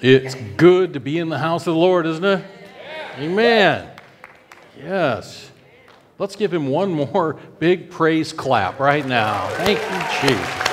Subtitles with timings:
[0.00, 2.44] It's good to be in the house of the Lord, isn't it?
[3.18, 3.90] Amen.
[4.78, 5.50] Yes.
[6.18, 9.48] Let's give him one more big praise clap right now.
[9.48, 10.65] Thank you, Jesus.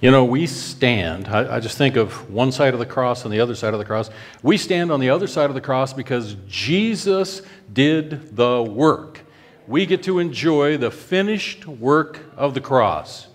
[0.00, 3.34] You know, we stand, I, I, just think of one side of the cross and
[3.34, 4.10] the other side of the cross.
[4.44, 7.42] We stand on the other side of the cross because Jesus
[7.72, 9.20] did the work.
[9.66, 13.26] We get to enjoy the finished work of the cross.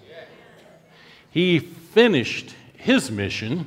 [1.29, 3.66] He finished his mission,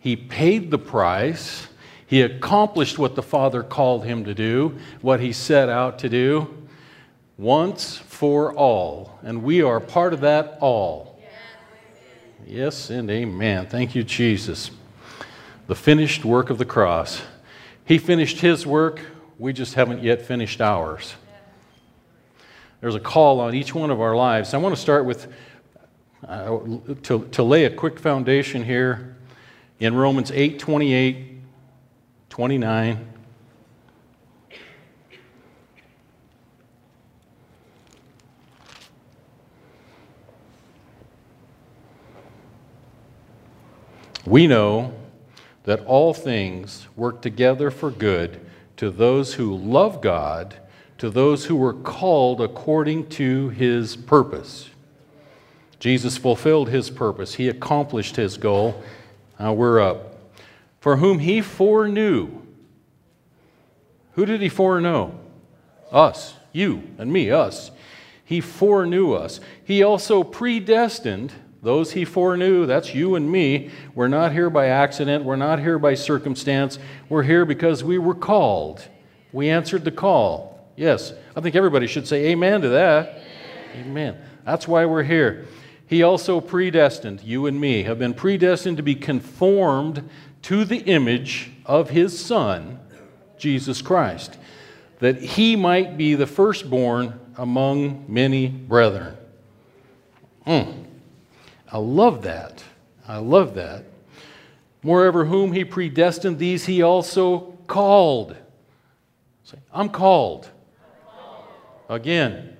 [0.00, 1.68] he paid the price,
[2.04, 6.52] he accomplished what the Father called him to do, what he set out to do,
[7.38, 9.18] once for all.
[9.22, 11.11] And we are part of that all.
[12.46, 13.66] Yes and amen.
[13.66, 14.70] Thank you, Jesus.
[15.68, 17.22] The finished work of the cross.
[17.84, 19.00] He finished his work,
[19.38, 21.14] we just haven't yet finished ours.
[22.80, 24.54] There's a call on each one of our lives.
[24.54, 25.32] I want to start with,
[26.26, 26.58] uh,
[27.04, 29.16] to, to lay a quick foundation here
[29.78, 31.40] in Romans 8 28,
[32.28, 33.11] 29.
[44.24, 44.94] We know
[45.64, 48.40] that all things work together for good
[48.76, 50.56] to those who love God,
[50.98, 54.70] to those who were called according to his purpose.
[55.80, 58.82] Jesus fulfilled his purpose, he accomplished his goal.
[59.40, 60.16] Now we're up.
[60.78, 62.28] For whom he foreknew.
[64.12, 65.18] Who did he foreknow?
[65.90, 67.72] Us, you and me, us.
[68.24, 69.40] He foreknew us.
[69.64, 73.70] He also predestined those he foreknew, that's you and me.
[73.94, 75.24] We're not here by accident.
[75.24, 76.78] We're not here by circumstance.
[77.08, 78.86] We're here because we were called.
[79.32, 80.68] We answered the call.
[80.76, 83.22] Yes, I think everybody should say amen to that.
[83.74, 83.86] Amen.
[83.86, 84.18] amen.
[84.44, 85.46] That's why we're here.
[85.86, 90.08] He also predestined, you and me have been predestined to be conformed
[90.42, 92.80] to the image of his Son,
[93.38, 94.36] Jesus Christ,
[94.98, 99.16] that he might be the firstborn among many brethren.
[100.46, 100.81] Mm.
[101.72, 102.62] I love that.
[103.08, 103.84] I love that.
[104.82, 108.36] Moreover, whom he predestined, these he also called.
[109.44, 110.50] Say, I'm called.
[111.88, 112.56] Again.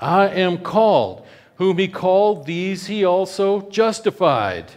[0.00, 1.26] I am called.
[1.56, 4.72] Whom he called, these he also justified.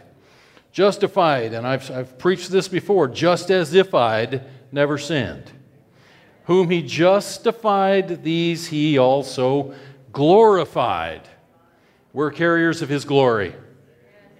[0.71, 5.51] Justified, and I've, I've preached this before, just as if I'd never sinned.
[6.43, 9.73] Whom he justified, these he also
[10.11, 11.21] glorified.
[12.15, 13.53] We're carriers of His glory.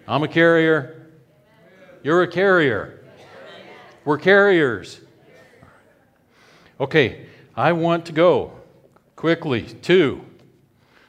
[0.07, 1.11] I'm a carrier.
[2.03, 3.03] You're a carrier.
[4.05, 5.01] We're carriers.
[6.79, 8.53] Okay, I want to go
[9.17, 10.23] quickly to,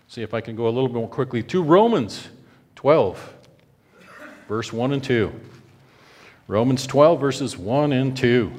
[0.09, 2.27] see if I can go a little bit more quickly, to Romans
[2.75, 3.35] 12,
[4.49, 5.41] verse 1 and 2.
[6.49, 8.53] Romans 12, verses 1 and 2.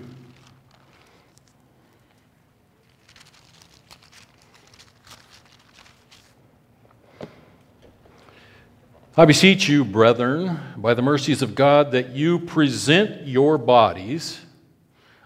[9.20, 14.42] I beseech you, brethren, by the mercies of God, that you present your bodies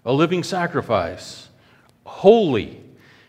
[0.06, 1.50] a living sacrifice,
[2.06, 2.81] holy,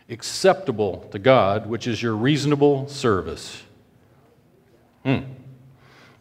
[0.08, 3.64] acceptable to God, which is your reasonable service.
[5.02, 5.22] Hmm.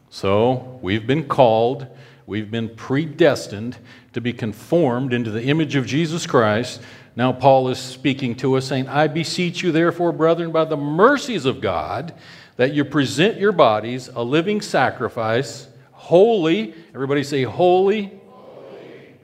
[0.09, 1.85] So, we've been called,
[2.25, 3.77] we've been predestined
[4.13, 6.81] to be conformed into the image of Jesus Christ.
[7.15, 11.45] Now, Paul is speaking to us, saying, I beseech you, therefore, brethren, by the mercies
[11.45, 12.15] of God,
[12.61, 16.75] that you present your bodies a living sacrifice, holy.
[16.93, 18.21] Everybody say, holy.
[18.27, 19.15] holy.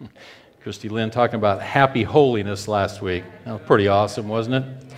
[0.62, 3.24] Christy Lynn talking about happy holiness last week.
[3.44, 4.94] That was pretty awesome, wasn't it?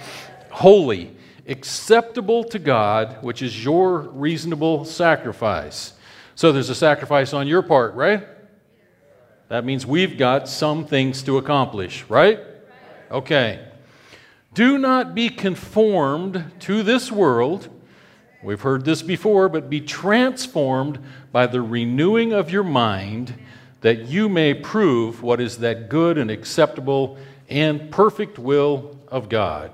[0.51, 1.17] Holy,
[1.49, 5.95] acceptable to God, which is your reasonable sacrifice.
[6.37, 8.25] So there's a sacrifice on your part, right?
[9.49, 12.39] That means we've got some things to accomplish, right?
[13.11, 13.67] Okay.
[14.57, 17.69] Do not be conformed to this world.
[18.43, 20.99] We've heard this before, but be transformed
[21.31, 23.35] by the renewing of your mind,
[23.83, 27.19] that you may prove what is that good and acceptable
[27.51, 29.73] and perfect will of God.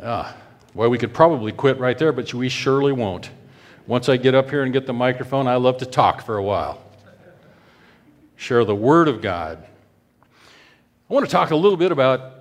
[0.00, 0.36] Ah,
[0.74, 3.30] well, we could probably quit right there, but we surely won't.
[3.88, 6.42] Once I get up here and get the microphone, I love to talk for a
[6.44, 6.80] while.
[8.36, 9.66] Share the Word of God
[11.08, 12.32] I want to talk a little bit about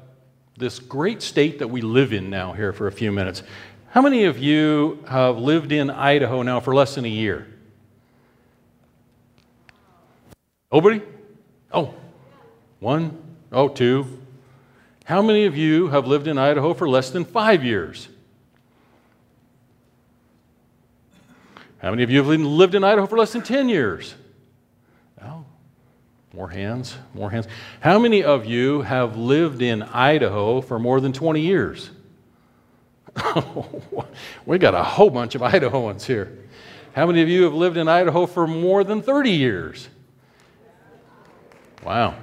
[0.57, 3.43] this great state that we live in now here for a few minutes.
[3.91, 7.45] How many of you have lived in Idaho now for less than a year?
[10.73, 11.03] Nobody?
[11.71, 11.93] Oh,
[12.79, 13.15] one,
[13.51, 14.19] oh, two.
[15.03, 18.07] How many of you have lived in Idaho for less than five years?
[21.77, 24.15] How many of you have lived in Idaho for less than 10 years?
[26.35, 27.47] More hands, more hands.
[27.79, 31.91] How many of you have lived in Idaho for more than 20 years?
[34.45, 36.37] we got a whole bunch of Idahoans here.
[36.91, 39.87] How many of you have lived in Idaho for more than 30 years?
[41.85, 42.15] Wow.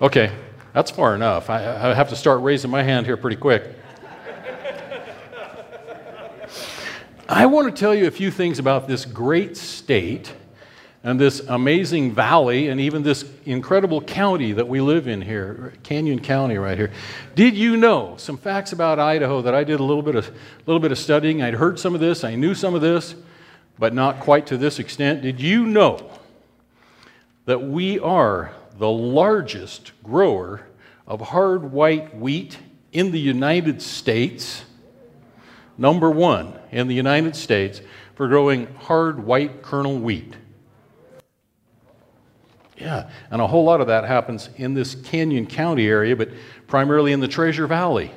[0.00, 0.30] Okay,
[0.72, 1.50] that's far enough.
[1.50, 3.64] I, I have to start raising my hand here pretty quick.
[7.28, 10.32] I want to tell you a few things about this great state
[11.04, 16.20] and this amazing valley and even this incredible county that we live in here, Canyon
[16.20, 16.92] County right here.
[17.34, 20.30] Did you know some facts about Idaho that I did a little bit of,
[20.66, 21.42] little bit of studying?
[21.42, 23.14] I'd heard some of this, I knew some of this,
[23.78, 25.22] but not quite to this extent.
[25.22, 26.10] Did you know
[27.46, 30.66] that we are the largest grower
[31.06, 32.58] of hard white wheat
[32.92, 34.64] in the United States?
[35.78, 37.80] number one in the United States
[38.14, 40.36] for growing hard white kernel wheat.
[42.78, 46.30] Yeah, and a whole lot of that happens in this Canyon County area, but
[46.66, 48.10] primarily in the Treasure Valley.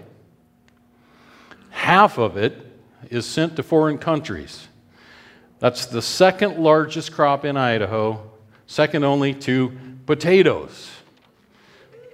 [1.70, 2.66] Half of it
[3.10, 4.68] is sent to foreign countries.
[5.60, 8.32] That's the second largest crop in Idaho,
[8.66, 10.92] second only to potatoes.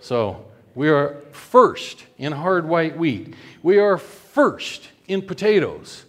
[0.02, 0.46] So
[0.76, 3.36] we are first in hard white wheat.
[3.62, 6.06] We are first in potatoes.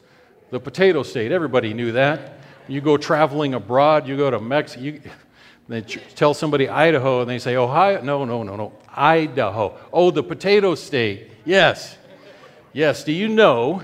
[0.51, 2.39] The potato state, everybody knew that.
[2.69, 5.01] You go traveling abroad, you go to Mexico, you,
[5.73, 8.03] they tell somebody Idaho and they say Ohio.
[8.03, 8.73] No, no, no, no.
[8.89, 9.77] Idaho.
[9.93, 11.31] Oh, the potato state.
[11.45, 11.97] Yes.
[12.73, 13.05] Yes.
[13.05, 13.83] Do you know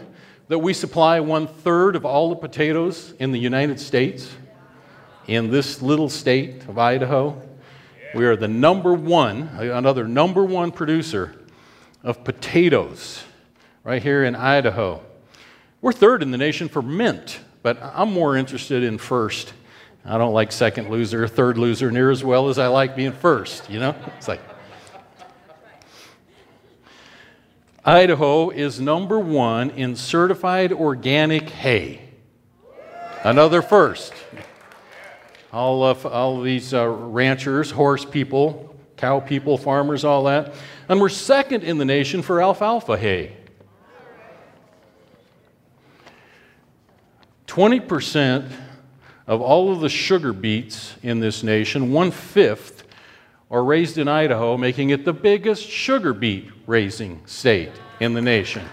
[0.49, 4.31] that we supply one third of all the potatoes in the United States?
[5.27, 7.41] In this little state of Idaho?
[8.15, 11.35] We are the number one, another number one producer
[12.03, 13.23] of potatoes
[13.85, 15.03] right here in Idaho.
[15.81, 19.53] We're third in the nation for mint, but I'm more interested in first.
[20.05, 23.69] I don't like second loser, third loser near as well as I like being first,
[23.69, 23.95] you know?
[24.17, 24.41] It's like
[27.85, 32.03] Idaho is number one in certified organic hay.
[33.25, 34.13] Another first.
[35.53, 40.55] All of all of these uh, ranchers, horse people, cow people, farmers, all that.
[40.89, 43.37] And we're second in the nation for alfalfa hay.
[47.47, 48.51] 20%
[49.29, 52.85] of all of the sugar beets in this nation, one fifth,
[53.51, 58.65] are raised in Idaho, making it the biggest sugar beet raising state in the nation.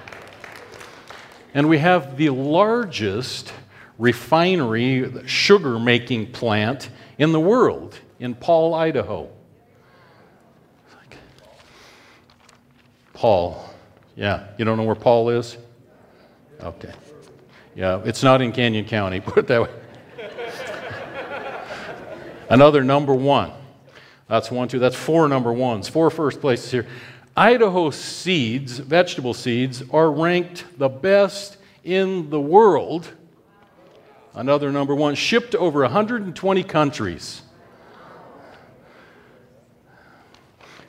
[1.54, 3.54] And we have the largest
[3.98, 9.30] refinery, sugar making plant in the world in Paul, Idaho.
[13.14, 13.70] Paul.
[14.16, 15.58] Yeah, you don't know where Paul is?
[16.62, 16.94] Okay.
[17.76, 19.70] Yeah, it's not in Canyon County, put it that way.
[22.50, 23.52] Another number one.
[24.28, 26.88] That's one, two, that's four number ones, four first places here.
[27.38, 33.12] Idaho seeds, vegetable seeds, are ranked the best in the world.
[34.34, 37.42] Another number one, shipped to over 120 countries.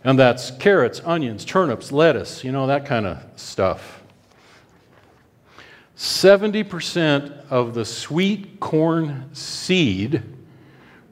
[0.03, 4.03] And that's carrots, onions, turnips, lettuce, you know, that kind of stuff.
[5.97, 10.23] 70% of the sweet corn seed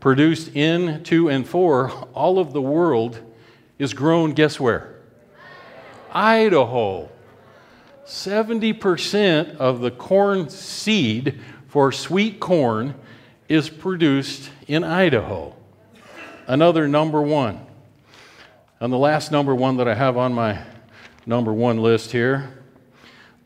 [0.04, 3.18] produced in, to, and for all of the world
[3.78, 4.96] is grown, guess where?
[6.12, 7.08] Idaho.
[8.04, 12.94] 70% of the corn seed for sweet corn
[13.48, 15.56] is produced in Idaho.
[16.46, 17.64] Another number one.
[18.80, 20.62] And the last number one that I have on my
[21.24, 22.50] number one list here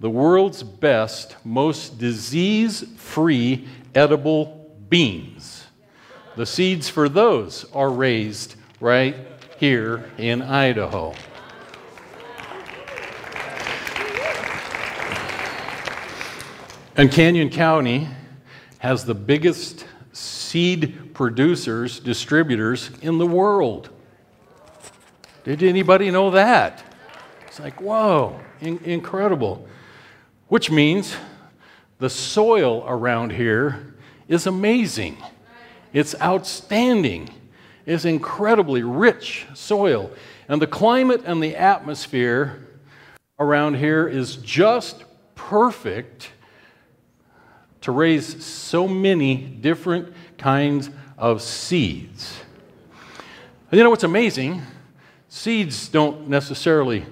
[0.00, 5.57] the world's best, most disease free edible beans.
[6.38, 9.16] The seeds for those are raised right
[9.58, 11.12] here in Idaho.
[16.96, 18.06] And Canyon County
[18.78, 23.90] has the biggest seed producers, distributors in the world.
[25.42, 26.84] Did anybody know that?
[27.48, 29.66] It's like, whoa, in- incredible
[30.46, 31.16] which means
[31.98, 33.96] the soil around here
[34.28, 35.16] is amazing.
[35.92, 37.30] It's outstanding.
[37.86, 40.10] It's incredibly rich soil.
[40.48, 42.66] And the climate and the atmosphere
[43.38, 45.04] around here is just
[45.34, 46.30] perfect
[47.80, 52.40] to raise so many different kinds of seeds.
[53.70, 54.62] And You know what's amazing?
[55.28, 57.04] Seeds don't necessarily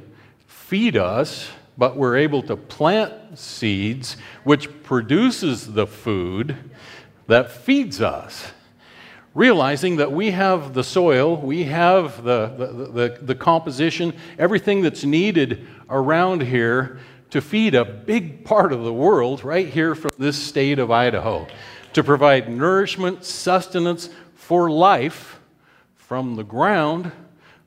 [0.46, 6.56] feed us, but we're able to plant seeds, which produces the food
[7.26, 8.52] that feeds us.
[9.36, 15.04] Realizing that we have the soil, we have the, the, the, the, composition, everything that's
[15.04, 20.38] needed around here to feed a big part of the world right here from this
[20.42, 21.46] state of Idaho,
[21.92, 25.38] to provide nourishment, sustenance for life
[25.96, 27.12] from the ground,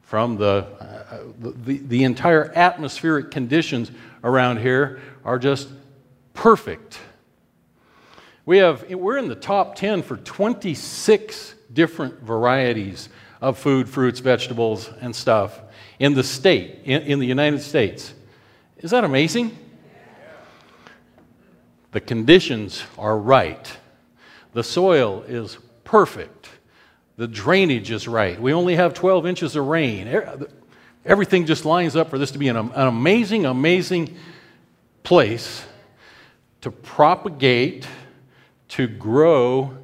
[0.01, 3.91] from the, uh, the, the entire atmospheric conditions
[4.23, 5.69] around here are just
[6.33, 6.99] perfect.
[8.47, 13.09] We have, we're in the top 10 for 26 different varieties
[13.41, 15.61] of food, fruits, vegetables, and stuff
[15.99, 18.13] in the state, in, in the United States.
[18.77, 19.57] Is that amazing?
[21.91, 23.77] The conditions are right.
[24.53, 26.49] The soil is perfect.
[27.17, 28.39] The drainage is right.
[28.39, 30.07] We only have 12 inches of rain.
[31.05, 34.15] Everything just lines up for this to be an, an amazing, amazing
[35.03, 35.65] place
[36.61, 37.87] to propagate
[38.69, 39.77] to grow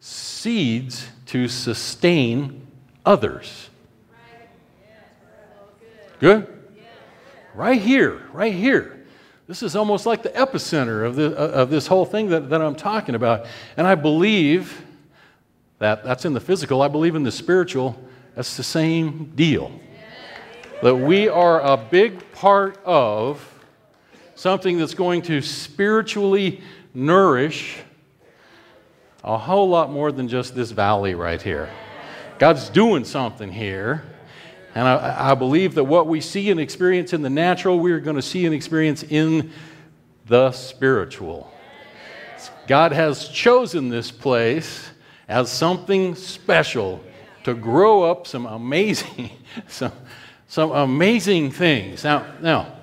[0.00, 2.66] seeds to sustain
[3.06, 3.70] others.
[6.18, 6.48] Good?
[7.54, 9.06] Right here, right here.
[9.46, 12.60] This is almost like the epicenter of, the, uh, of this whole thing that, that
[12.60, 13.46] I'm talking about.
[13.76, 14.84] And I believe
[15.78, 17.96] that that's in the physical, I believe in the spiritual,
[18.34, 19.70] that's the same deal.
[20.82, 23.46] That we are a big part of
[24.34, 26.60] something that's going to spiritually
[26.92, 27.78] nourish
[29.22, 31.70] a whole lot more than just this valley right here.
[32.38, 34.02] God's doing something here.
[34.74, 38.16] And I, I, believe that what we see and experience in the natural, we're going
[38.16, 39.50] to see and experience in
[40.26, 41.52] the spiritual.
[42.68, 44.90] God has chosen this place
[45.28, 47.02] as something special
[47.44, 49.30] to grow up some amazing,
[49.68, 49.92] some,
[50.46, 52.04] some amazing things.
[52.04, 52.79] Now, now,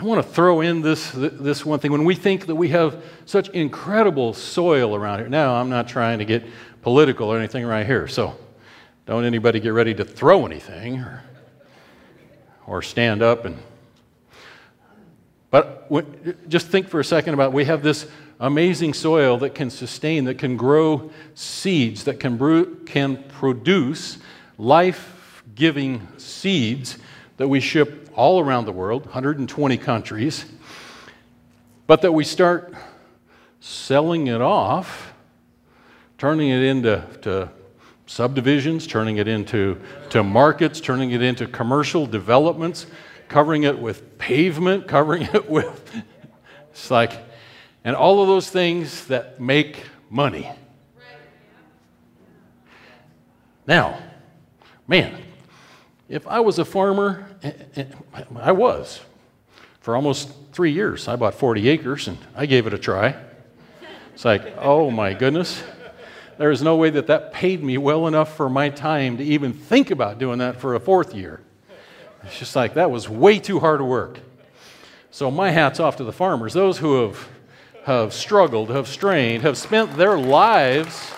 [0.00, 1.92] I want to throw in this, this one thing.
[1.92, 6.20] When we think that we have such incredible soil around here, now I'm not trying
[6.20, 6.42] to get
[6.80, 8.34] political or anything right here, so
[9.04, 11.22] don't anybody get ready to throw anything or,
[12.66, 13.58] or stand up and.
[15.50, 15.86] But
[16.48, 18.06] just think for a second about we have this
[18.38, 24.16] amazing soil that can sustain, that can grow seeds, that can, can produce
[24.56, 26.96] life giving seeds
[27.40, 30.44] that we ship all around the world, 120 countries,
[31.86, 32.74] but that we start
[33.60, 35.14] selling it off,
[36.18, 37.50] turning it into to
[38.04, 39.80] subdivisions, turning it into
[40.10, 42.84] to markets, turning it into commercial developments,
[43.28, 45.94] covering it with pavement, covering it with
[46.70, 47.24] it's like
[47.84, 50.52] and all of those things that make money.
[53.66, 53.98] Now,
[54.86, 55.22] man,
[56.10, 59.00] if I was a farmer, I was
[59.80, 61.08] for almost three years.
[61.08, 63.16] I bought 40 acres and I gave it a try.
[64.14, 65.62] It's like, oh my goodness.
[66.38, 69.52] There is no way that that paid me well enough for my time to even
[69.52, 71.40] think about doing that for a fourth year.
[72.22, 74.20] It's just like that was way too hard work.
[75.10, 77.28] So, my hat's off to the farmers, those who have,
[77.84, 81.12] have struggled, have strained, have spent their lives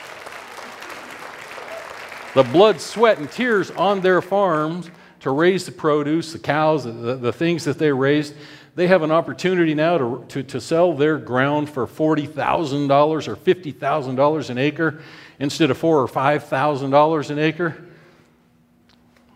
[2.34, 4.90] the blood, sweat, and tears on their farms
[5.22, 8.34] to raise the produce, the cows, the, the things that they raised.
[8.74, 14.50] They have an opportunity now to, to, to sell their ground for $40,000 or $50,000
[14.50, 15.00] an acre
[15.38, 17.84] instead of four or $5,000 an acre.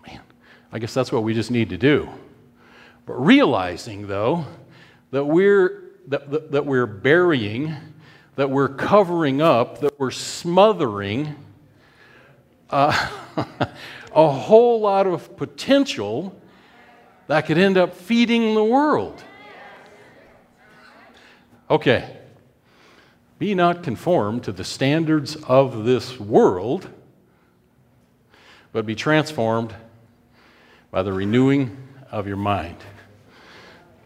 [0.07, 0.21] Man,
[0.73, 2.09] I guess that's what we just need to do.
[3.05, 4.45] But realizing, though,
[5.12, 7.76] that we're, that, that, that we're burying,
[8.35, 11.37] that we're covering up, that we're smothering
[12.71, 13.09] uh,
[14.16, 16.35] a whole lot of potential
[17.26, 19.23] that could end up feeding the world.
[21.68, 22.16] Okay.
[23.38, 26.88] Be not conformed to the standards of this world,
[28.73, 29.75] but be transformed
[30.90, 31.76] by the renewing
[32.11, 32.78] of your mind.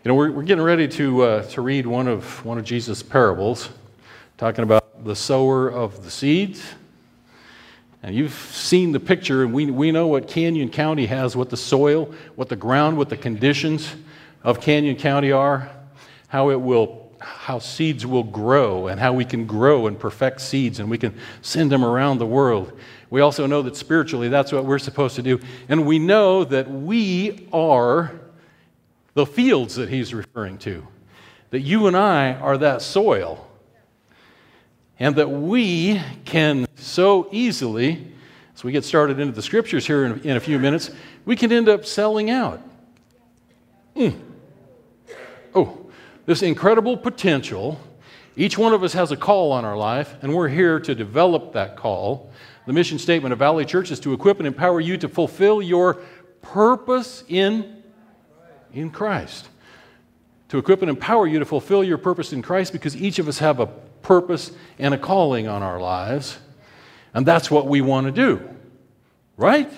[0.02, 3.00] You know, we're, we're getting ready to, uh, to read one of, one of Jesus'
[3.00, 3.69] parables,
[4.38, 6.64] talking about the sower of the seeds
[8.02, 11.57] and you've seen the picture, and we, we know what Canyon County has, what the
[11.57, 13.95] soil, what the ground, what the conditions
[14.42, 15.71] of Canyon County are,
[16.28, 20.80] how it will, how seeds will grow, and how we can grow and perfect seeds,
[20.80, 22.73] and we can send them around the world.
[23.11, 25.40] We also know that spiritually, that's what we're supposed to do.
[25.69, 28.12] And we know that we are
[29.12, 30.87] the fields that he's referring to,
[31.50, 33.47] that you and I are that soil
[35.00, 38.13] and that we can so easily
[38.61, 40.91] as we get started into the scriptures here in, in a few minutes,
[41.25, 42.61] we can end up selling out.
[43.97, 44.21] Mm.
[45.55, 45.91] Oh,
[46.27, 47.81] this incredible potential.
[48.37, 51.55] Each one of us has a call on our life, and we're here to develop
[51.55, 52.31] that call.
[52.67, 55.95] The mission statement of Valley Church is to equip and empower you to fulfill your
[56.43, 57.83] purpose in,
[58.73, 59.49] in Christ.
[60.51, 63.39] To equip and empower you to fulfill your purpose in Christ because each of us
[63.39, 63.67] have a
[64.03, 66.39] purpose and a calling on our lives.
[67.14, 68.49] And that's what we want to do.
[69.37, 69.71] Right?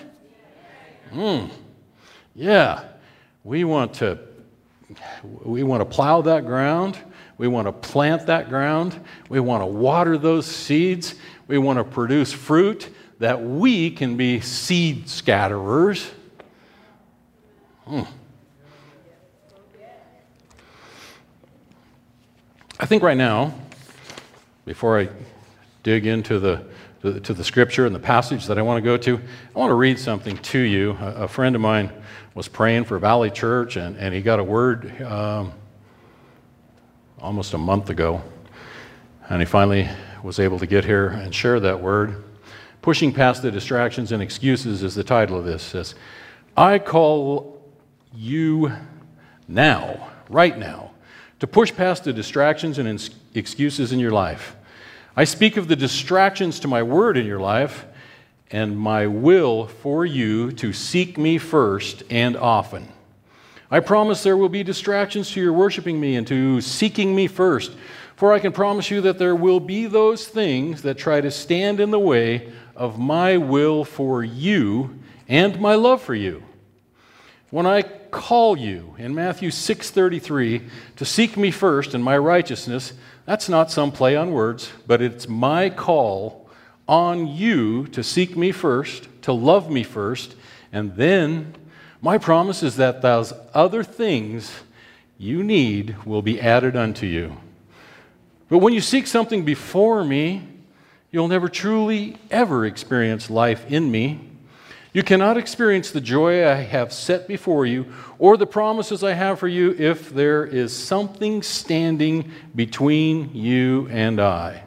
[1.12, 1.50] Mm.
[2.34, 2.84] Yeah.
[3.44, 4.18] We want to
[5.22, 6.98] we want to plow that ground.
[7.38, 8.98] We want to plant that ground.
[9.28, 11.14] We want to water those seeds.
[11.46, 16.10] We want to produce fruit that we can be seed scatterers.
[17.84, 18.02] Hmm.
[22.78, 23.54] I think right now,
[24.64, 25.08] before I
[25.82, 26.64] dig into the
[27.02, 29.16] to, to the scripture and the passage that I want to go to,
[29.54, 30.92] I want to read something to you.
[31.00, 31.92] A, a friend of mine
[32.34, 35.52] was praying for Valley Church, and, and he got a word um,
[37.18, 38.22] almost a month ago.
[39.28, 39.88] And he finally
[40.22, 42.24] was able to get here and share that word.
[42.80, 45.62] Pushing past the distractions and excuses is the title of this.
[45.66, 45.94] It says,
[46.56, 47.62] I call
[48.14, 48.72] you
[49.48, 50.90] now, right now,
[51.40, 54.56] to push past the distractions and excuses in your life
[55.14, 57.84] I speak of the distractions to my word in your life
[58.50, 62.88] and my will for you to seek me first and often.
[63.70, 67.72] I promise there will be distractions to your worshiping me and to seeking me first.
[68.16, 71.78] For I can promise you that there will be those things that try to stand
[71.78, 76.42] in the way of my will for you and my love for you.
[77.50, 82.92] When I call you in Matthew 6:33 to seek me first and my righteousness,
[83.26, 86.48] that's not some play on words, but it's my call
[86.86, 90.36] on you to seek me first, to love me first,
[90.72, 91.54] and then
[92.00, 94.52] my promise is that those other things
[95.18, 97.36] you need will be added unto you.
[98.48, 100.42] But when you seek something before me,
[101.10, 104.31] you'll never truly ever experience life in me
[104.92, 109.38] you cannot experience the joy I have set before you or the promises I have
[109.38, 114.64] for you if there is something standing between you and I.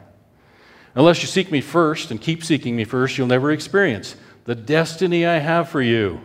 [0.96, 5.26] Unless you seek me first and keep seeking me first, you'll never experience the destiny
[5.26, 6.20] I have for you.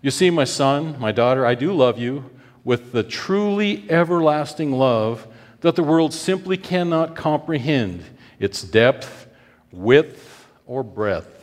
[0.00, 2.30] You see, my son, my daughter, I do love you
[2.64, 5.26] with the truly everlasting love
[5.60, 8.02] that the world simply cannot comprehend
[8.38, 9.26] its depth,
[9.72, 11.39] width, or breadth.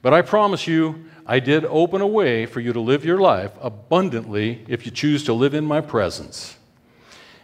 [0.00, 3.52] But I promise you, I did open a way for you to live your life
[3.60, 6.56] abundantly if you choose to live in my presence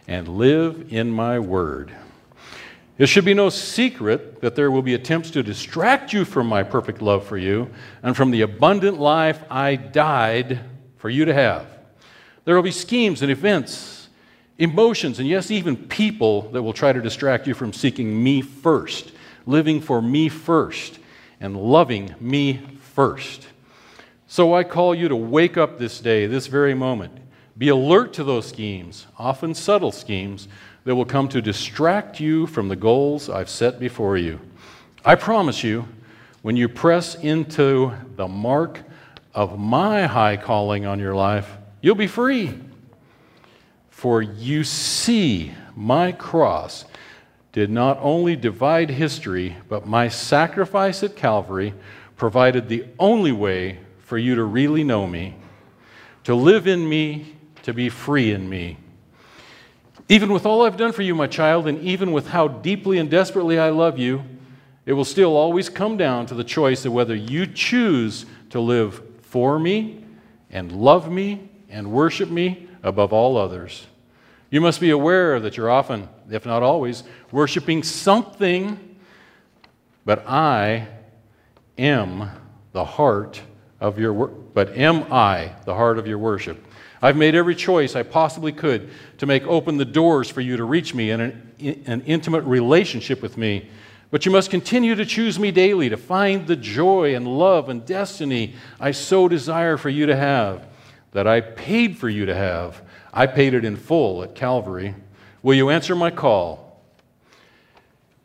[0.07, 1.95] and live in my word.
[2.97, 6.63] It should be no secret that there will be attempts to distract you from my
[6.63, 7.69] perfect love for you
[8.01, 10.61] and from the abundant life I died
[10.97, 11.67] for you to have.
[12.45, 14.07] There will be schemes and events,
[14.57, 19.11] emotions, and yes, even people that will try to distract you from seeking me first,
[19.45, 20.99] living for me first
[21.39, 22.61] and loving me
[22.93, 23.47] first.
[24.27, 27.17] So I call you to wake up this day, this very moment.
[27.57, 30.47] Be alert to those schemes, often subtle schemes,
[30.83, 34.39] that will come to distract you from the goals I've set before you.
[35.03, 35.87] I promise you,
[36.41, 38.81] when you press into the mark
[39.33, 41.49] of my high calling on your life,
[41.81, 42.53] you'll be free.
[43.89, 46.85] For you see my cross
[47.55, 51.73] did not only divide history, but my sacrifice at Calvary
[52.17, 55.33] provided the only way for you to really know me,
[56.25, 58.75] to live in me, to be free in me.
[60.09, 63.09] Even with all I've done for you, my child, and even with how deeply and
[63.09, 64.25] desperately I love you,
[64.85, 69.01] it will still always come down to the choice of whether you choose to live
[69.21, 70.03] for me
[70.49, 73.87] and love me and worship me above all others.
[74.55, 78.95] You must be aware that you're often, if not always, worshiping something,
[80.05, 80.87] but I
[81.77, 82.29] am
[82.71, 83.41] the heart
[83.81, 84.53] of your work.
[84.53, 86.65] But am I the heart of your worship?
[87.01, 90.63] I've made every choice I possibly could to make open the doors for you to
[90.63, 93.67] reach me in an, an intimate relationship with me.
[94.09, 97.85] But you must continue to choose me daily to find the joy and love and
[97.85, 100.65] destiny I so desire for you to have,
[101.11, 102.84] that I paid for you to have
[103.15, 104.93] I paid it in full at Calvary.
[105.41, 106.83] Will you answer my call?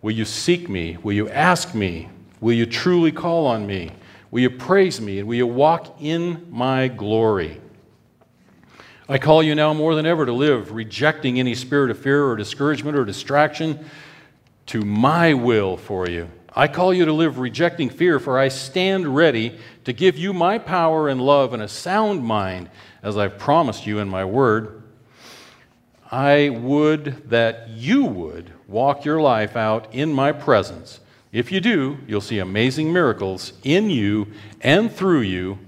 [0.03, 0.97] Will you seek me?
[1.03, 2.09] Will you ask me?
[2.41, 3.93] Will you truly call on me?
[4.31, 5.21] Will you praise me?
[5.21, 7.61] And will you walk in my glory?
[9.09, 12.37] I call you now more than ever to live, rejecting any spirit of fear or
[12.37, 13.85] discouragement or distraction
[14.67, 19.15] to my will for you I call you to live rejecting fear, for I stand
[19.15, 22.71] ready to give you my power and love and a sound mind,
[23.03, 24.80] as I've promised you in my word.
[26.11, 30.99] I would that you would walk your life out in my presence.
[31.33, 34.27] If you do, you'll see amazing miracles in you
[34.61, 35.59] and through you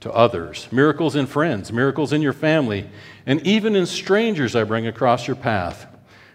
[0.00, 0.66] to others.
[0.72, 2.90] Miracles in friends, miracles in your family,
[3.26, 5.86] and even in strangers I bring across your path.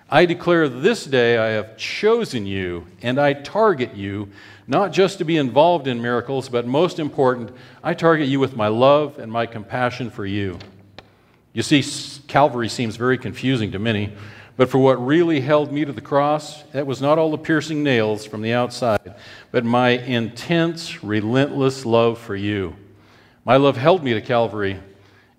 [0.10, 4.30] I declare this day I have chosen you and I target you
[4.66, 7.52] not just to be involved in miracles, but most important,
[7.84, 10.58] I target you with my love and my compassion for you.
[11.58, 11.84] You see,
[12.28, 14.14] Calvary seems very confusing to many,
[14.58, 17.82] but for what really held me to the cross, that was not all the piercing
[17.82, 19.16] nails from the outside,
[19.50, 22.76] but my intense, relentless love for you.
[23.44, 24.80] My love held me to Calvary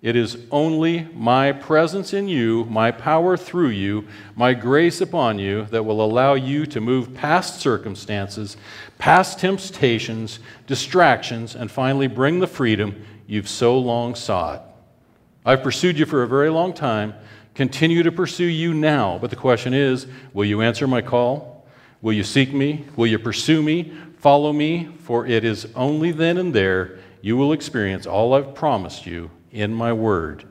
[0.01, 4.05] it is only my presence in you, my power through you,
[4.35, 8.57] my grace upon you that will allow you to move past circumstances,
[8.97, 14.68] past temptations, distractions, and finally bring the freedom you've so long sought.
[15.45, 17.13] I've pursued you for a very long time,
[17.55, 21.65] continue to pursue you now, but the question is will you answer my call?
[22.01, 22.85] Will you seek me?
[22.95, 23.93] Will you pursue me?
[24.17, 24.89] Follow me?
[24.99, 29.73] For it is only then and there you will experience all I've promised you in
[29.73, 30.45] my word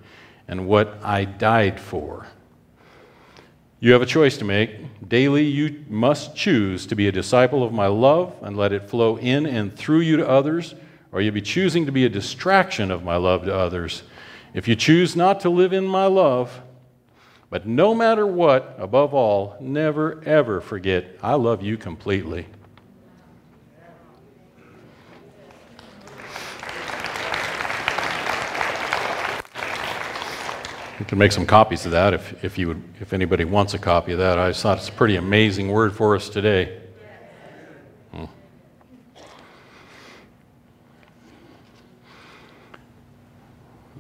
[0.47, 2.27] and what I died for.
[3.81, 5.09] You have a choice to make.
[5.09, 9.19] Daily, you must choose to be a disciple of my love and let it flow
[9.19, 10.75] in and through you to others,
[11.13, 14.03] or you'll be choosing to be a distraction of my love to others.
[14.55, 16.63] If you choose not to live in my love,
[17.51, 22.47] but no matter what, above all, never ever forget I love you completely.
[30.99, 33.79] You can make some copies of that if, if, you would, if anybody wants a
[33.79, 34.37] copy of that.
[34.37, 36.78] I thought it's a pretty amazing word for us today.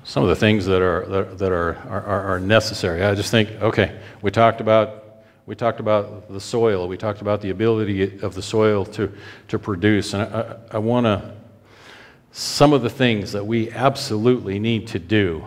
[0.08, 3.04] Some of the things that are, that are, are, are necessary.
[3.04, 5.04] I just think, okay, we talked about
[5.44, 6.88] we talked about the soil.
[6.88, 9.12] We talked about the ability of the soil to,
[9.48, 10.14] to produce.
[10.14, 11.34] And I, I, I want to,
[12.32, 15.44] some of the things that we absolutely need to do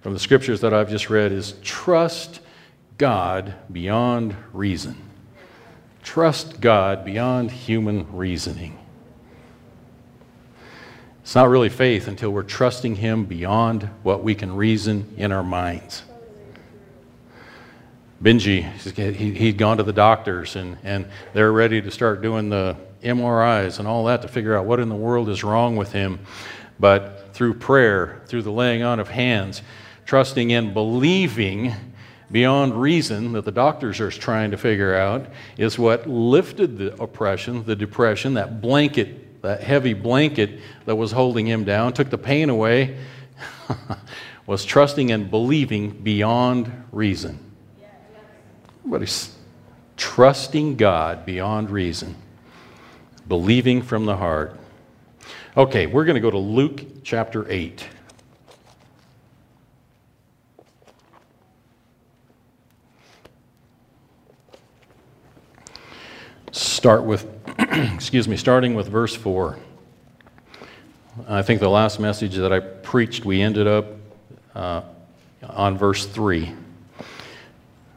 [0.00, 2.40] from the scriptures that I've just read is trust
[2.98, 4.96] God beyond reason.
[6.02, 8.78] Trust God beyond human reasoning.
[11.22, 15.44] It's not really faith until we're trusting Him beyond what we can reason in our
[15.44, 16.02] minds.
[18.22, 18.62] Benji,
[19.14, 23.88] he'd gone to the doctors and, and they're ready to start doing the MRIs and
[23.88, 26.20] all that to figure out what in the world is wrong with him.
[26.78, 29.62] But through prayer, through the laying on of hands,
[30.06, 31.74] trusting and believing
[32.30, 35.26] beyond reason that the doctors are trying to figure out
[35.58, 41.46] is what lifted the oppression, the depression, that blanket, that heavy blanket that was holding
[41.46, 42.98] him down, took the pain away,
[44.46, 47.38] was trusting and believing beyond reason.
[48.98, 49.34] He's
[49.96, 52.16] trusting God beyond reason,
[53.28, 54.58] believing from the heart.
[55.56, 57.86] Okay, we're going to go to Luke chapter 8.
[66.82, 67.28] start with,
[67.58, 69.58] excuse me, starting with verse 4.
[71.28, 73.86] I think the last message that I preached, we ended up
[74.54, 74.82] uh,
[75.42, 76.54] on verse 3.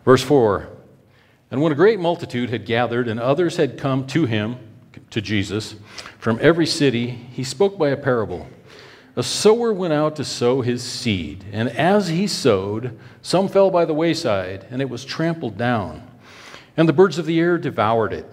[0.04, 0.68] Verse 4
[1.52, 4.58] And when a great multitude had gathered and others had come to him,
[5.12, 5.76] to Jesus,
[6.18, 8.48] from every city, he spoke by a parable.
[9.16, 13.86] A sower went out to sow his seed, and as he sowed, some fell by
[13.86, 16.06] the wayside, and it was trampled down,
[16.76, 18.30] and the birds of the air devoured it.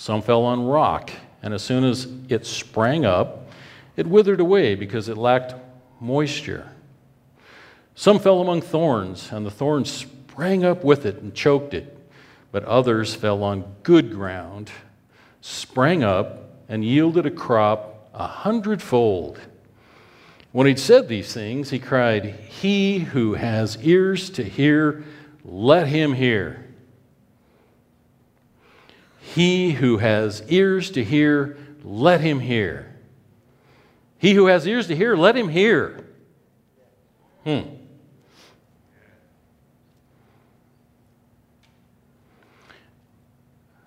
[0.00, 1.10] Some fell on rock,
[1.42, 3.50] and as soon as it sprang up,
[3.98, 5.54] it withered away because it lacked
[6.00, 6.66] moisture.
[7.94, 11.98] Some fell among thorns, and the thorns sprang up with it and choked it.
[12.50, 14.70] But others fell on good ground,
[15.42, 19.38] sprang up, and yielded a crop a hundredfold.
[20.52, 25.04] When he'd said these things, he cried, He who has ears to hear,
[25.44, 26.69] let him hear.
[29.34, 32.92] He who has ears to hear, let him hear.
[34.18, 36.04] He who has ears to hear, let him hear.
[37.44, 37.60] Hmm.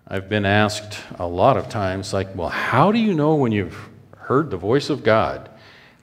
[0.08, 3.90] I've been asked a lot of times, like, well, how do you know when you've
[4.16, 5.50] heard the voice of God?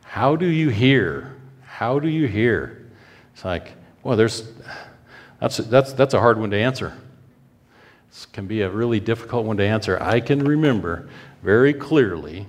[0.03, 1.35] How do you hear?
[1.63, 2.91] How do you hear?
[3.33, 3.73] It's like,
[4.03, 4.53] well, there's,
[5.41, 6.93] that's, that's, that's a hard one to answer.
[8.11, 9.97] This can be a really difficult one to answer.
[10.03, 11.09] I can remember
[11.43, 12.47] very clearly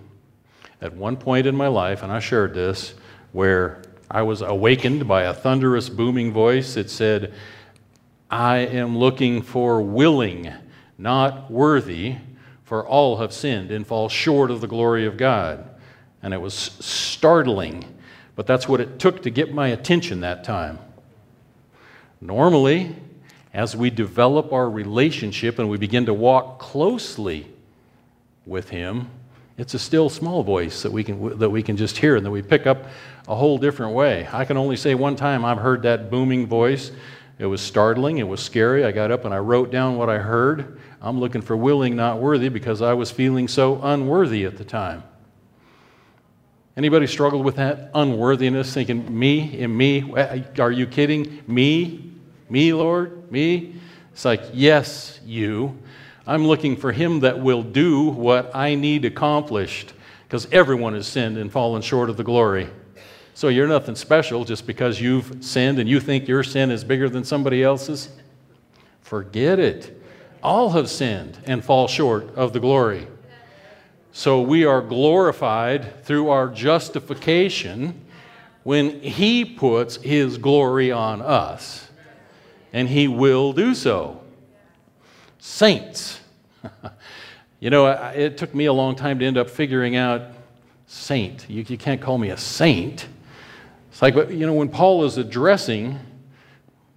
[0.82, 2.95] at one point in my life, and I shared this,
[3.32, 6.74] where I was awakened by a thunderous, booming voice.
[6.74, 7.34] that said,
[8.30, 10.52] I am looking for willing,
[10.97, 12.15] not worthy,
[12.63, 15.69] for all have sinned and fall short of the glory of God.
[16.24, 17.86] And it was startling,
[18.36, 20.80] but that's what it took to get my attention that time.
[22.19, 22.95] Normally,
[23.53, 27.47] as we develop our relationship and we begin to walk closely
[28.45, 29.09] with Him,
[29.57, 32.31] it's a still small voice that we can, that we can just hear and that
[32.31, 32.85] we pick up
[33.27, 34.27] a whole different way.
[34.31, 36.91] I can only say one time I've heard that booming voice.
[37.37, 38.85] It was startling, it was scary.
[38.85, 40.79] I got up and I wrote down what I heard.
[41.01, 45.03] I'm looking for willing, not worthy, because I was feeling so unworthy at the time.
[46.77, 50.13] Anybody struggled with that unworthiness, thinking, me and me?
[50.57, 51.41] Are you kidding?
[51.47, 52.11] Me?
[52.49, 53.20] Me, Lord?
[53.32, 53.76] Me?
[54.13, 55.78] It's like, yes, you.
[56.28, 59.94] I'm looking for him that will do what I need accomplished
[60.28, 62.70] because everyone has sinned and fallen short of the glory.
[63.34, 67.10] So you're nothing special just because you've sinned and you think your sin is bigger
[67.10, 68.10] than somebody else's.
[69.02, 70.02] Forget it.
[70.44, 73.08] All have sinned and fall short of the glory.
[74.12, 78.00] So we are glorified through our justification
[78.63, 81.89] when He puts His glory on us.
[82.73, 84.21] And He will do so.
[85.39, 86.19] Saints.
[87.60, 90.21] you know, it took me a long time to end up figuring out
[90.88, 91.49] saint.
[91.49, 93.07] You, you can't call me a saint.
[93.91, 95.99] It's like, you know, when Paul is addressing,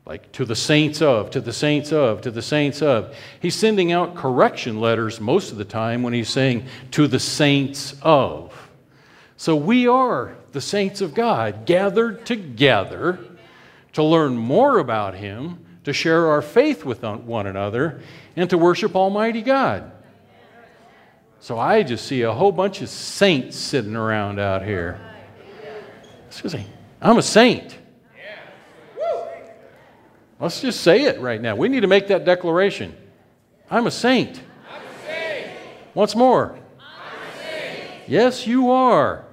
[0.07, 3.93] like to the saints of, to the saints of, to the saints of, he's sending
[3.93, 8.53] out correction letters most of the time when he's saying to the saints of.
[9.37, 13.19] So we are the saints of God, gathered together
[13.95, 18.01] to learn more about him, to share our faith with one another,
[18.37, 19.93] and to worship Almighty God.
[21.41, 24.99] So I just see a whole bunch of saints sitting around out here.
[26.27, 26.67] Excuse me.
[27.03, 27.79] I'm a saint.
[30.41, 31.55] Let's just say it right now.
[31.55, 32.97] We need to make that declaration.
[33.71, 34.43] I'm a saint.
[34.69, 35.51] I'm a saint.
[35.95, 36.59] Once more.
[37.39, 38.09] Saint.
[38.09, 39.25] Yes, you are.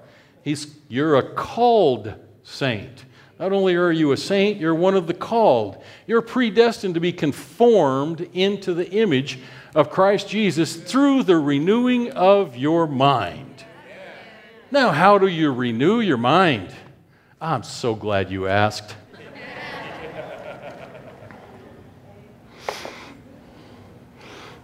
[0.43, 3.05] He's, you're a called saint.
[3.41, 5.81] Not only are you a saint, you're one of the called.
[6.05, 9.39] You're predestined to be conformed into the image
[9.73, 13.65] of Christ Jesus through the renewing of your mind.
[14.69, 16.69] Now, how do you renew your mind?
[17.41, 18.95] I'm so glad you asked.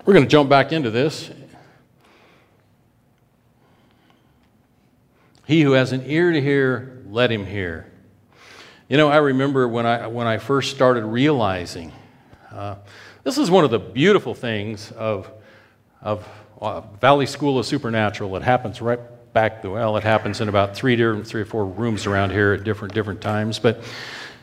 [0.05, 1.31] We're going to jump back into this.
[5.47, 7.91] He who has an ear to hear, let him hear.
[8.89, 11.91] You know, I remember when I, when I first started realizing
[12.54, 12.76] uh,
[13.26, 15.30] this is one of the beautiful things of,
[16.02, 16.26] of
[16.62, 18.34] uh, Valley School of Supernatural.
[18.38, 19.02] It happens right
[19.34, 19.97] back the well.
[19.97, 23.19] It happens in about three, different, three or four rooms around here at different different
[23.19, 23.60] times.
[23.60, 23.84] But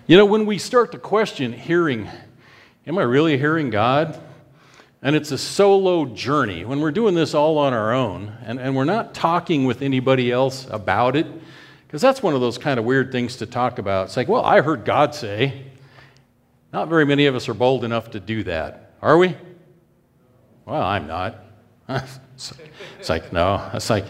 [0.07, 2.07] you know, when we start to question hearing,
[2.87, 4.21] am I really hearing God?
[5.01, 6.67] And it's a solo journey.
[6.67, 10.31] When we're doing this all on our own, and, and we're not talking with anybody
[10.31, 11.27] else about it,
[11.95, 14.07] because that's one of those kind of weird things to talk about.
[14.07, 15.63] It's like, well, I heard God say.
[16.73, 19.37] Not very many of us are bold enough to do that, are we?
[20.65, 21.39] Well, I'm not.
[21.89, 23.71] it's like, no.
[23.75, 24.07] It's like,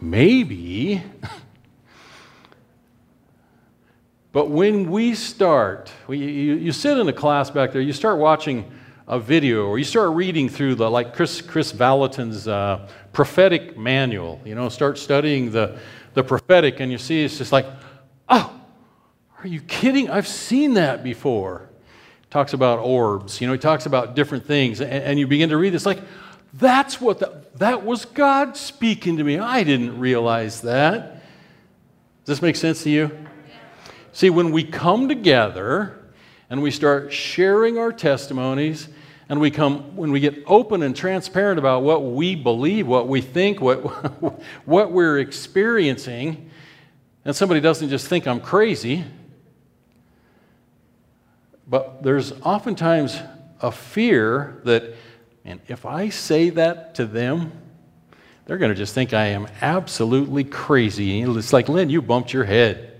[0.00, 1.02] Maybe.
[4.32, 8.72] but when we start, you, you sit in a class back there, you start watching
[9.06, 14.40] a video or you start reading through the, like chris Kris Vallotton's uh, prophetic manual,
[14.42, 15.78] you know, start studying the,
[16.14, 17.66] the prophetic, and you see it's just like,
[18.28, 18.52] oh,
[19.38, 20.10] are you kidding?
[20.10, 21.68] I've seen that before.
[22.30, 25.56] Talks about orbs, you know, he talks about different things, and, and you begin to
[25.56, 26.00] read this like,
[26.54, 29.38] that's what the, that was God speaking to me.
[29.38, 31.22] I didn't realize that.
[32.24, 33.10] Does this make sense to you?
[34.12, 35.98] See, when we come together
[36.48, 38.88] and we start sharing our testimonies,
[39.30, 43.22] and we come when we get open and transparent about what we believe, what we
[43.22, 43.78] think, what,
[44.66, 46.50] what we're experiencing,
[47.24, 49.04] and somebody doesn't just think I'm crazy,
[51.66, 53.18] but there's oftentimes
[53.62, 54.94] a fear that
[55.44, 57.52] and if I say that to them,
[58.44, 61.22] they're going to just think I am absolutely crazy.
[61.22, 62.99] It's like, Lynn, you bumped your head.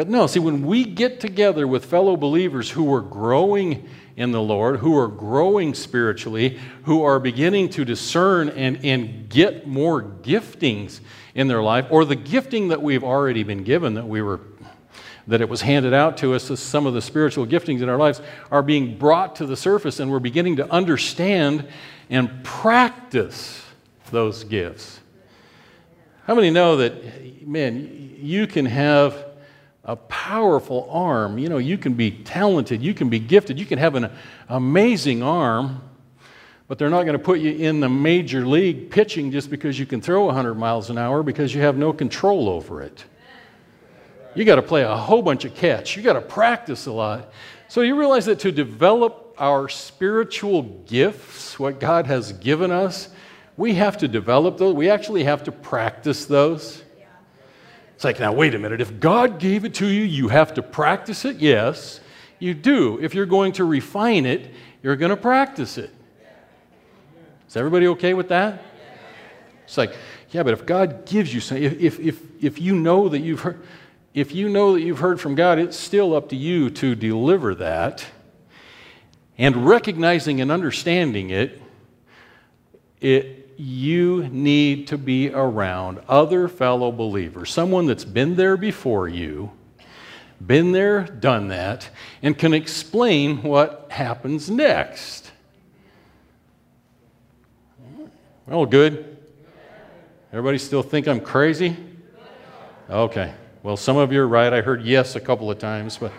[0.00, 3.86] But no, see, when we get together with fellow believers who are growing
[4.16, 9.66] in the Lord, who are growing spiritually, who are beginning to discern and, and get
[9.66, 11.00] more giftings
[11.34, 14.40] in their life, or the gifting that we've already been given that we were
[15.26, 17.98] that it was handed out to us as some of the spiritual giftings in our
[17.98, 21.68] lives are being brought to the surface and we're beginning to understand
[22.08, 23.62] and practice
[24.10, 24.98] those gifts.
[26.24, 29.29] How many know that, man, you can have
[29.90, 31.36] a powerful arm?
[31.36, 34.08] You know, you can be talented, you can be gifted, you can have an
[34.48, 35.82] amazing arm,
[36.68, 39.86] but they're not going to put you in the major league pitching just because you
[39.86, 43.04] can throw 100 miles an hour because you have no control over it.
[44.36, 45.96] You got to play a whole bunch of catch.
[45.96, 47.32] You got to practice a lot.
[47.66, 53.08] So you realize that to develop our spiritual gifts, what God has given us,
[53.56, 54.72] we have to develop those.
[54.72, 56.84] We actually have to practice those.
[58.00, 58.80] It's like, now, wait a minute.
[58.80, 61.36] If God gave it to you, you have to practice it?
[61.36, 62.00] Yes,
[62.38, 62.98] you do.
[62.98, 65.90] If you're going to refine it, you're going to practice it.
[67.46, 68.62] Is everybody okay with that?
[69.66, 69.94] It's like,
[70.30, 73.62] yeah, but if God gives you something, if, if, if you know that you've heard,
[74.14, 77.54] if you know that you've heard from God, it's still up to you to deliver
[77.56, 78.06] that.
[79.36, 81.60] And recognizing and understanding it,
[83.02, 89.50] it, you need to be around other fellow believers, someone that's been there before you,
[90.44, 91.90] been there, done that,
[92.22, 95.30] and can explain what happens next.
[98.46, 99.18] Well, good.
[100.32, 101.76] Everybody still think I'm crazy?
[102.88, 103.34] Okay.
[103.62, 104.52] Well, some of you are right.
[104.54, 106.12] I heard yes a couple of times, but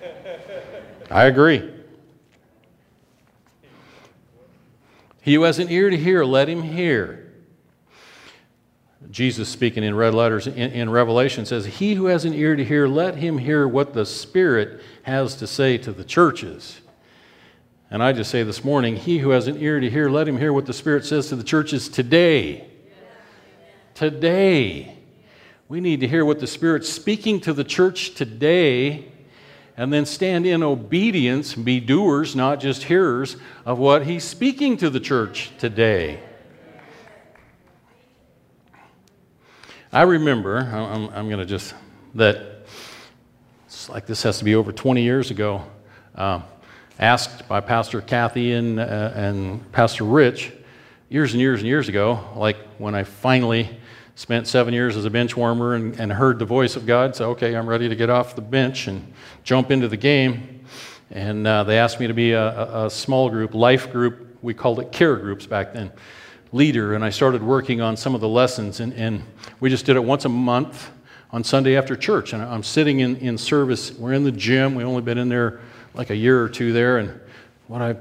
[1.10, 1.73] I agree.
[5.24, 7.32] He who has an ear to hear, let him hear.
[9.10, 12.62] Jesus speaking in red letters in, in, Revelation says, He who has an ear to
[12.62, 16.78] hear, let him hear what the Spirit has to say to the churches.
[17.90, 20.36] And I just say this morning, He who has an ear to hear, let him
[20.36, 22.68] hear what the Spirit says to the churches today.
[23.94, 24.94] Today.
[25.68, 29.10] We need to hear what the Spirit's speaking to the church today
[29.76, 34.90] and then stand in obedience, be doers, not just hearers, of what He's speaking to
[34.90, 36.20] the church today.
[39.92, 41.74] I remember, I'm, I'm going to just,
[42.14, 42.66] that
[43.66, 45.64] it's like this has to be over 20 years ago,
[46.14, 46.40] uh,
[46.98, 50.52] asked by Pastor Kathy and, uh, and Pastor Rich
[51.08, 53.70] years and years and years ago, like when I finally
[54.16, 57.16] spent seven years as a bench warmer and, and heard the voice of God.
[57.16, 59.12] So, okay, I'm ready to get off the bench and
[59.44, 60.64] jump into the game.
[61.10, 64.38] And uh, they asked me to be a, a, small group, life group.
[64.42, 65.92] We called it care groups back then,
[66.50, 66.94] leader.
[66.94, 68.80] And I started working on some of the lessons.
[68.80, 69.22] And, and
[69.60, 70.90] we just did it once a month
[71.30, 72.32] on Sunday after church.
[72.32, 73.92] And I'm sitting in, in service.
[73.92, 74.74] We're in the gym.
[74.74, 75.60] We've only been in there
[75.92, 76.98] like a year or two there.
[76.98, 77.20] And
[77.68, 77.96] what I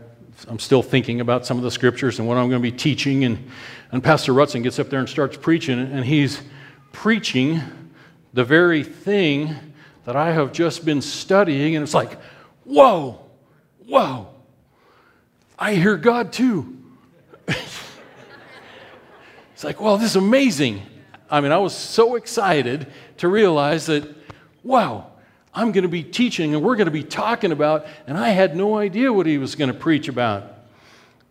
[0.48, 3.24] I'm still thinking about some of the scriptures and what I'm going to be teaching.
[3.24, 3.50] And,
[3.92, 6.42] and Pastor Rutson gets up there and starts preaching, and he's
[6.92, 7.62] preaching
[8.34, 9.56] the very thing
[10.06, 11.76] that I have just been studying.
[11.76, 12.20] And it's like,
[12.64, 13.20] whoa,
[13.88, 14.28] whoa,
[15.58, 16.78] I hear God too.
[17.48, 17.84] it's
[19.64, 20.82] like, well, this is amazing.
[21.30, 22.88] I mean, I was so excited
[23.18, 24.08] to realize that,
[24.64, 25.12] wow,
[25.54, 28.56] I'm going to be teaching and we're going to be talking about, and I had
[28.56, 30.50] no idea what he was going to preach about.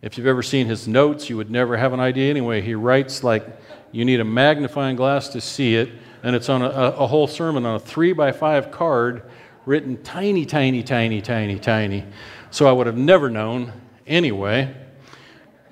[0.01, 2.61] If you've ever seen his notes, you would never have an idea anyway.
[2.61, 3.45] He writes like
[3.91, 5.89] you need a magnifying glass to see it,
[6.23, 9.29] and it's on a, a whole sermon on a three by five card
[9.65, 12.05] written tiny, tiny, tiny, tiny, tiny.
[12.49, 13.73] So I would have never known
[14.07, 14.75] anyway.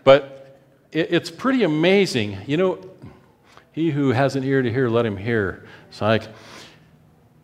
[0.04, 0.60] But
[0.92, 2.38] it, it's pretty amazing.
[2.48, 2.90] You know,
[3.72, 5.66] he who has an ear to hear, let him hear.
[5.90, 6.28] It's like,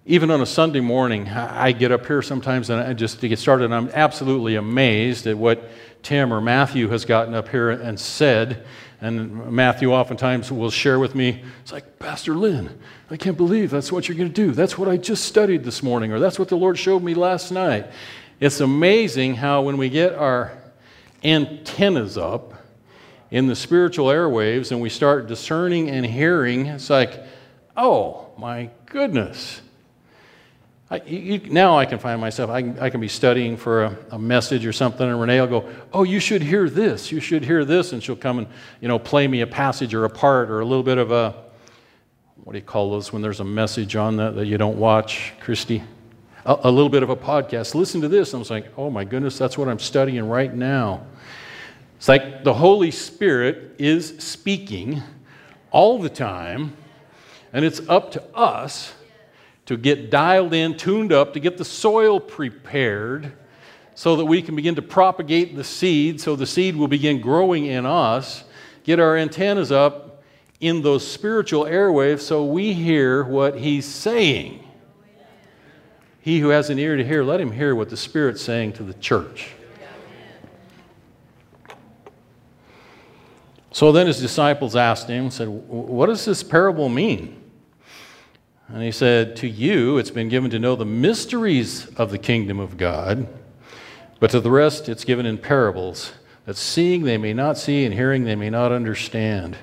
[0.05, 3.39] even on a Sunday morning, I get up here sometimes and I just to get
[3.39, 5.69] started, and I'm absolutely amazed at what
[6.01, 8.65] Tim or Matthew has gotten up here and said.
[8.99, 12.79] And Matthew oftentimes will share with me, it's like, Pastor Lynn,
[13.11, 14.51] I can't believe that's what you're going to do.
[14.51, 17.51] That's what I just studied this morning, or that's what the Lord showed me last
[17.51, 17.87] night.
[18.39, 20.51] It's amazing how when we get our
[21.23, 22.53] antennas up
[23.29, 27.23] in the spiritual airwaves and we start discerning and hearing, it's like,
[27.75, 29.61] oh my goodness
[30.89, 33.97] I, you, now I can find myself, I can, I can be studying for a,
[34.11, 37.43] a, message or something, and Renee will go, Oh, you should hear this, you should
[37.43, 37.91] hear this.
[37.91, 38.47] And she'll come and,
[38.79, 41.35] you know, play me a passage or a part or a little bit of a,
[42.43, 45.33] what do you call those when there's a message on that that you don't watch,
[45.41, 45.83] Christy?
[46.45, 47.75] A, a little bit of a podcast.
[47.75, 48.31] Listen to this.
[48.31, 51.05] And I was like, Oh my goodness, that's what I'm studying right now.
[51.97, 55.01] It's like the Holy Spirit is speaking
[55.71, 56.77] all the time,
[57.51, 58.93] and it's up to us
[59.67, 63.33] to get dialed in, tuned up, to get the soil prepared
[63.95, 67.65] so that we can begin to propagate the seed, so the seed will begin growing
[67.65, 68.43] in us,
[68.83, 70.23] get our antennas up
[70.59, 74.63] in those spiritual airwaves so we hear what he's saying.
[76.21, 78.83] He who has an ear to hear, let him hear what the Spirit's saying to
[78.83, 79.49] the church.
[83.71, 87.46] So then his disciples asked him, said, What does this parable mean?
[88.69, 92.59] And he said, To you it's been given to know the mysteries of the kingdom
[92.59, 93.27] of God,
[94.19, 96.13] but to the rest it's given in parables,
[96.45, 99.57] that seeing they may not see and hearing they may not understand.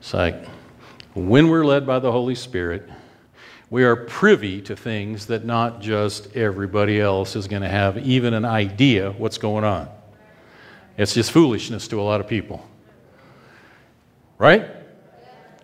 [0.00, 0.46] It's like
[1.14, 2.88] when we're led by the Holy Spirit,
[3.70, 8.32] we are privy to things that not just everybody else is going to have even
[8.32, 9.88] an idea what's going on.
[10.96, 12.66] It's just foolishness to a lot of people.
[14.38, 14.70] Right?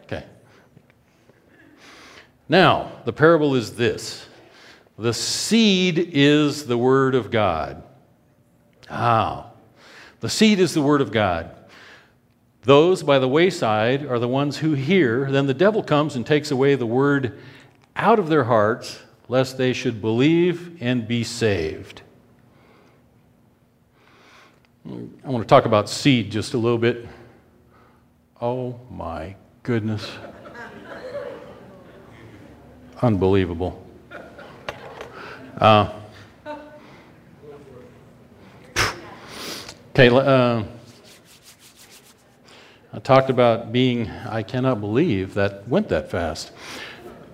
[0.03, 0.25] Okay.
[2.49, 4.27] Now, the parable is this
[4.99, 7.83] the seed is the Word of God.
[8.89, 9.51] Ah,
[10.21, 11.51] the seed is the Word of God.
[12.63, 15.31] Those by the wayside are the ones who hear.
[15.31, 17.39] Then the devil comes and takes away the Word
[17.97, 22.03] out of their hearts, lest they should believe and be saved.
[24.87, 27.07] I want to talk about seed just a little bit.
[28.41, 30.11] Oh my goodness.
[33.05, 33.87] Unbelievable.
[35.59, 35.93] Uh,
[39.91, 40.63] okay, uh,
[42.95, 46.53] I talked about being, I cannot believe that went that fast.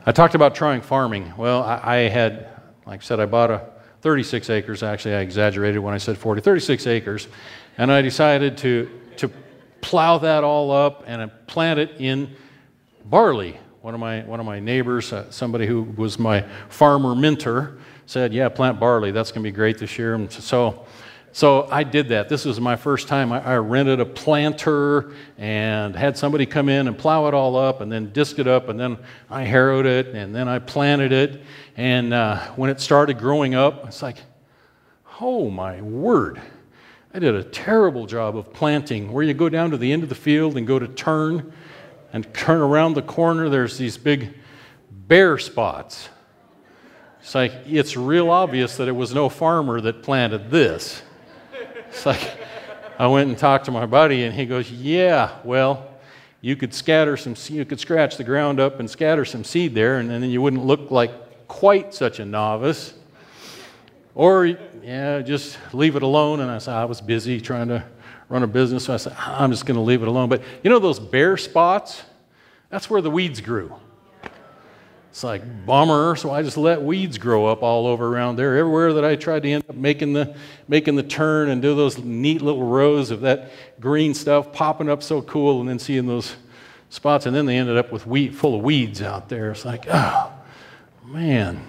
[0.05, 1.35] I talked about trying farming.
[1.37, 2.49] Well, I, I had,
[2.85, 3.65] like I said, I bought a
[4.01, 4.83] 36 acres.
[4.83, 7.29] Actually, I exaggerated when I said 40, 36 acres.
[7.79, 9.31] And I decided to, to
[9.83, 12.35] plow that all up and plant it in
[13.05, 13.57] barley.
[13.83, 18.35] One of my, one of my neighbors, uh, somebody who was my farmer mentor, said,
[18.35, 19.11] Yeah, plant barley.
[19.11, 20.13] That's going to be great this year.
[20.13, 20.85] And so,
[21.33, 22.29] so I did that.
[22.29, 23.33] This was my first time.
[23.33, 27.81] I, I, rented a planter and had somebody come in and plow it all up
[27.81, 28.69] and then disc it up.
[28.69, 28.99] And then
[29.31, 31.41] I harrowed it and then I planted it.
[31.75, 34.19] And uh, when it started growing up, it's like,
[35.23, 36.39] oh my word.
[37.15, 40.11] I did a terrible job of planting where you go down to the end of
[40.11, 41.55] the field and go to turn
[42.13, 43.49] and turn around the corner.
[43.49, 44.35] There's these big
[44.91, 46.09] bare spots.
[47.21, 51.03] It's like, it's real obvious that it was no farmer that planted this.
[51.89, 52.39] It's like,
[52.99, 55.89] I went and talked to my buddy, and he goes, Yeah, well,
[56.41, 59.99] you could scatter some, you could scratch the ground up and scatter some seed there,
[59.99, 62.95] and then you wouldn't look like quite such a novice.
[64.15, 66.41] Or, yeah, just leave it alone.
[66.41, 67.85] And I said, I was busy trying to
[68.31, 70.31] run a business, so I said, ah, I'm just going to leave it alone.
[70.31, 72.03] But you know those bare spots?
[72.71, 73.75] That's where the weeds grew.
[75.11, 76.15] It's like, bummer.
[76.15, 78.57] So I just let weeds grow up all over around there.
[78.57, 80.37] Everywhere that I tried to end up making the,
[80.69, 83.51] making the turn and do those neat little rows of that
[83.81, 86.37] green stuff popping up so cool and then seeing those
[86.89, 87.27] spots.
[87.27, 89.51] And then they ended up with wheat full of weeds out there.
[89.51, 90.33] It's like, oh,
[91.05, 91.61] man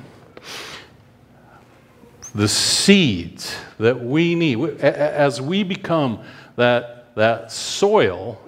[2.34, 6.24] the seeds that we need, as we become
[6.56, 8.41] that, that soil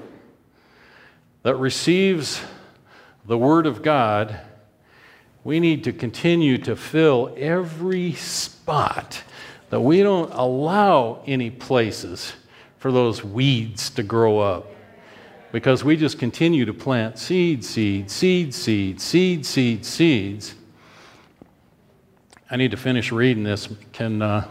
[1.44, 2.42] that receives
[3.26, 4.40] the Word of God,
[5.44, 9.24] we need to continue to fill every spot
[9.70, 12.34] that we don't allow any places
[12.78, 14.68] for those weeds to grow up.
[15.52, 20.56] Because we just continue to plant seed, seed, seed, seed, seed, seed, seeds
[22.54, 23.68] I need to finish reading this.
[23.94, 24.48] Can uh,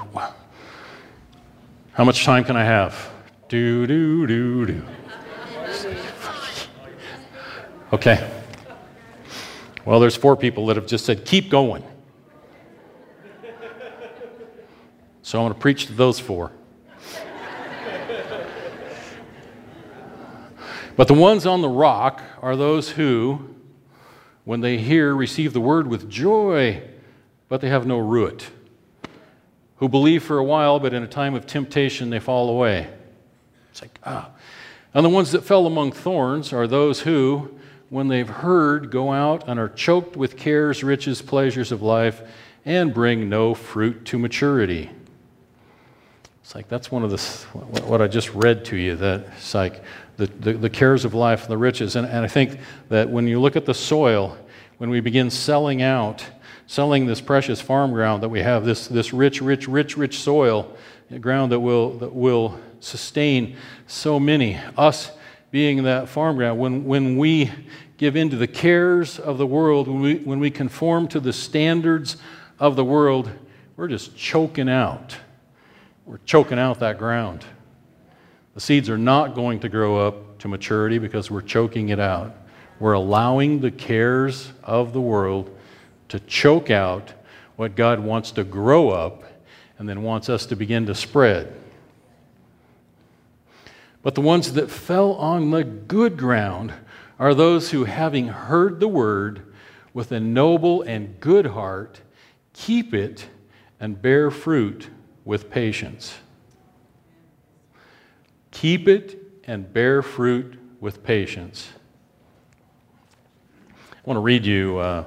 [1.92, 3.11] how much time can I have?
[3.52, 4.82] Do do do do.
[7.92, 8.30] Okay.
[9.84, 11.84] Well, there's four people that have just said, keep going.
[15.20, 16.52] So I'm going to preach to those four.
[20.96, 23.54] but the ones on the rock are those who,
[24.44, 26.82] when they hear, receive the word with joy
[27.50, 28.48] but they have no root,
[29.76, 32.88] who believe for a while, but in a time of temptation they fall away.
[33.72, 34.30] It's like, ah.
[34.94, 37.58] And the ones that fell among thorns are those who,
[37.88, 42.22] when they've heard, go out and are choked with cares, riches, pleasures of life,
[42.64, 44.90] and bring no fruit to maturity.
[46.42, 47.18] It's like that's one of the,
[47.82, 49.82] what I just read to you, that it's like
[50.18, 51.96] the, the, the cares of life and the riches.
[51.96, 52.58] And, and I think
[52.90, 54.36] that when you look at the soil,
[54.76, 56.26] when we begin selling out,
[56.66, 60.76] selling this precious farm ground that we have, this, this rich, rich, rich, rich soil,
[61.20, 63.56] ground that will, that will sustain
[63.86, 64.58] so many.
[64.76, 65.10] Us
[65.50, 67.50] being that farm ground, when, when we
[67.98, 71.32] give in to the cares of the world, when we, when we conform to the
[71.32, 72.16] standards
[72.58, 73.30] of the world,
[73.76, 75.16] we're just choking out.
[76.04, 77.44] We're choking out that ground.
[78.54, 82.34] The seeds are not going to grow up to maturity because we're choking it out.
[82.80, 85.56] We're allowing the cares of the world
[86.08, 87.12] to choke out
[87.56, 89.22] what God wants to grow up
[89.78, 91.61] and then wants us to begin to spread.
[94.02, 96.74] But the ones that fell on the good ground
[97.18, 99.52] are those who, having heard the word
[99.94, 102.00] with a noble and good heart,
[102.52, 103.28] keep it
[103.78, 104.88] and bear fruit
[105.24, 106.18] with patience.
[108.50, 111.68] Keep it and bear fruit with patience.
[113.70, 115.06] I want to read you a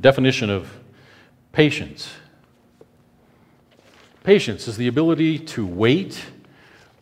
[0.00, 0.68] definition of
[1.52, 2.10] patience.
[4.24, 6.24] Patience is the ability to wait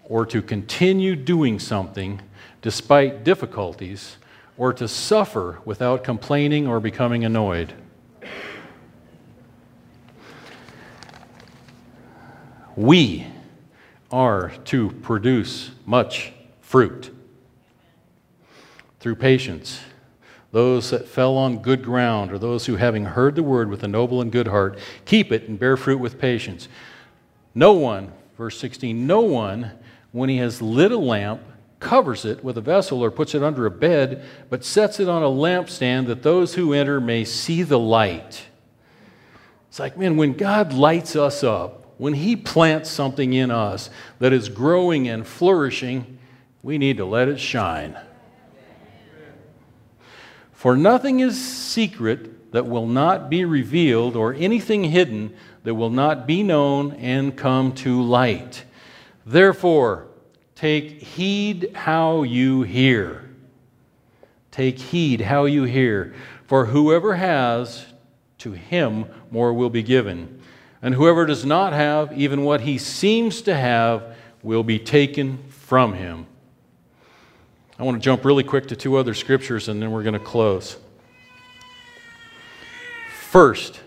[0.08, 2.20] or to continue doing something
[2.62, 4.16] despite difficulties
[4.56, 7.72] or to suffer without complaining or becoming annoyed.
[12.74, 13.26] We
[14.10, 17.14] are to produce much fruit
[19.00, 19.80] through patience.
[20.50, 23.88] Those that fell on good ground are those who, having heard the word with a
[23.88, 26.68] noble and good heart, keep it and bear fruit with patience.
[27.54, 29.72] No one, verse 16, no one,
[30.12, 31.42] when he has lit a lamp,
[31.80, 35.22] covers it with a vessel or puts it under a bed, but sets it on
[35.22, 38.46] a lampstand that those who enter may see the light.
[39.68, 44.32] It's like, man, when God lights us up, when He plants something in us that
[44.32, 46.18] is growing and flourishing,
[46.62, 47.96] we need to let it shine.
[50.52, 56.26] For nothing is secret that will not be revealed, or anything hidden that will not
[56.26, 58.64] be known and come to light.
[59.28, 60.06] Therefore,
[60.54, 63.28] take heed how you hear.
[64.50, 66.14] Take heed how you hear.
[66.46, 67.84] For whoever has,
[68.38, 70.40] to him more will be given.
[70.80, 75.92] And whoever does not have, even what he seems to have, will be taken from
[75.92, 76.24] him.
[77.78, 80.18] I want to jump really quick to two other scriptures and then we're going to
[80.18, 80.78] close.
[83.14, 83.78] First,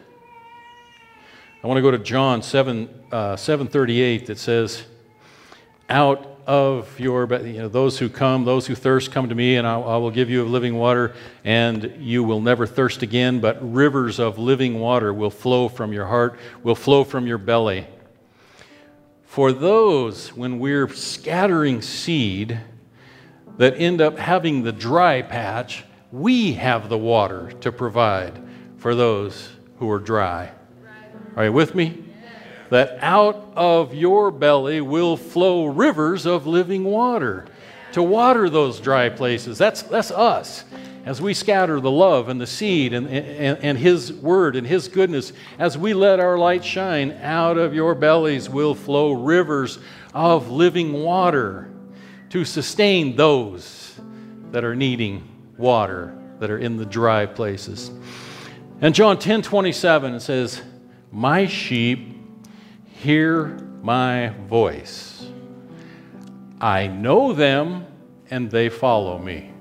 [1.63, 4.83] I want to go to John 7, uh, 738 that says,
[5.91, 9.67] Out of your, you know, those who come, those who thirst, come to me, and
[9.67, 11.13] I, I will give you of living water,
[11.43, 16.05] and you will never thirst again, but rivers of living water will flow from your
[16.05, 17.87] heart, will flow from your belly.
[19.25, 22.57] For those, when we're scattering seed,
[23.57, 28.41] that end up having the dry patch, we have the water to provide
[28.77, 30.51] for those who are dry.
[31.35, 32.10] Are you with me?
[32.71, 37.45] That out of your belly will flow rivers of living water
[37.91, 39.57] to water those dry places.
[39.57, 40.63] That's, that's us.
[41.03, 44.87] As we scatter the love and the seed and, and, and His word and His
[44.87, 49.77] goodness, as we let our light shine, out of your bellies will flow rivers
[50.13, 51.69] of living water
[52.29, 53.99] to sustain those
[54.51, 57.91] that are needing water, that are in the dry places.
[58.79, 60.61] And John 10 27, it says,
[61.11, 62.10] My sheep
[63.01, 65.27] hear my voice.
[66.59, 67.85] I know them
[68.29, 69.51] and they follow me.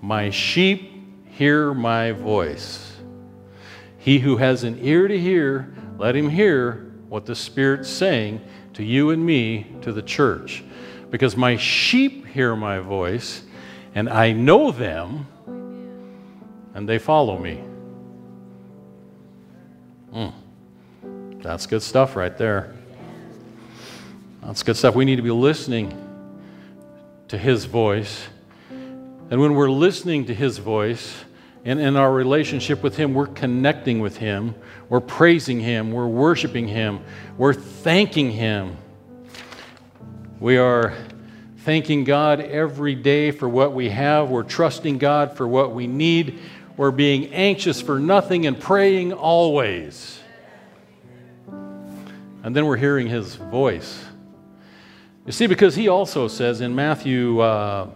[0.00, 2.96] My sheep hear my voice.
[3.98, 8.40] He who has an ear to hear, let him hear what the Spirit's saying
[8.74, 10.64] to you and me, to the church
[11.10, 13.42] because my sheep hear my voice,
[13.94, 15.26] and I know them,
[16.74, 17.62] and they follow me.
[20.14, 20.32] Mm.
[21.42, 22.74] That's good stuff right there.
[24.42, 24.94] That's good stuff.
[24.94, 25.96] We need to be listening
[27.28, 28.26] to His voice.
[28.70, 31.24] And when we're listening to His voice,
[31.64, 34.54] and in our relationship with Him, we're connecting with Him,
[34.88, 37.00] we're praising Him, we're worshiping Him,
[37.36, 38.76] we're thanking Him.
[40.40, 40.94] We are
[41.58, 44.30] thanking God every day for what we have.
[44.30, 46.38] We're trusting God for what we need.
[46.78, 50.19] We're being anxious for nothing and praying always.
[52.42, 54.04] And then we're hearing his voice.
[55.26, 57.88] You see, because he also says in Matthew uh,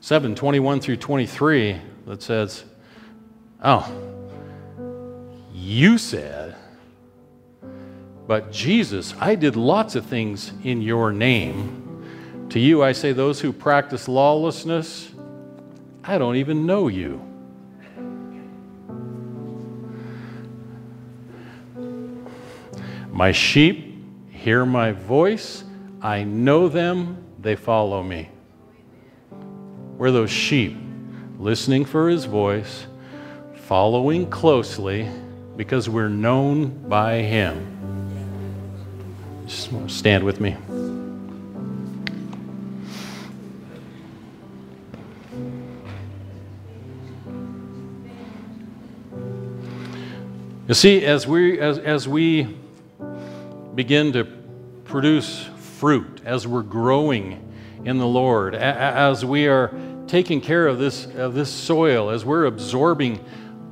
[0.00, 2.64] 7 21 through 23, that says,
[3.62, 3.90] Oh,
[5.54, 6.56] you said,
[8.26, 12.46] but Jesus, I did lots of things in your name.
[12.50, 15.10] To you, I say, those who practice lawlessness,
[16.04, 17.31] I don't even know you.
[23.12, 25.64] My sheep hear my voice.
[26.00, 27.24] I know them.
[27.38, 28.30] They follow me.
[29.98, 30.76] We're those sheep
[31.38, 32.86] listening for his voice,
[33.66, 35.08] following closely
[35.56, 37.68] because we're known by him.
[39.46, 40.56] Just stand with me.
[50.66, 52.61] You see, as we, as, as we
[53.74, 54.24] begin to
[54.84, 55.48] produce
[55.78, 57.52] fruit, as we're growing
[57.84, 59.74] in the Lord, as we are
[60.06, 63.24] taking care of this, of this soil, as we're absorbing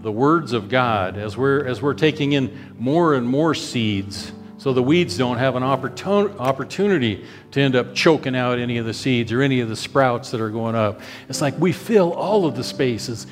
[0.03, 4.73] the words of God, as we're, as we're taking in more and more seeds, so
[4.73, 8.95] the weeds don't have an opportun- opportunity to end up choking out any of the
[8.95, 11.01] seeds or any of the sprouts that are going up.
[11.29, 13.27] It's like we fill all of the spaces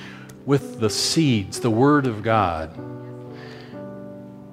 [0.46, 2.70] with the seeds, the Word of God.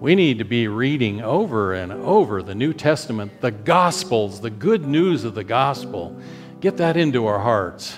[0.06, 4.86] We need to be reading over and over the New Testament, the Gospels, the good
[4.86, 6.16] news of the Gospel.
[6.60, 7.98] Get that into our hearts.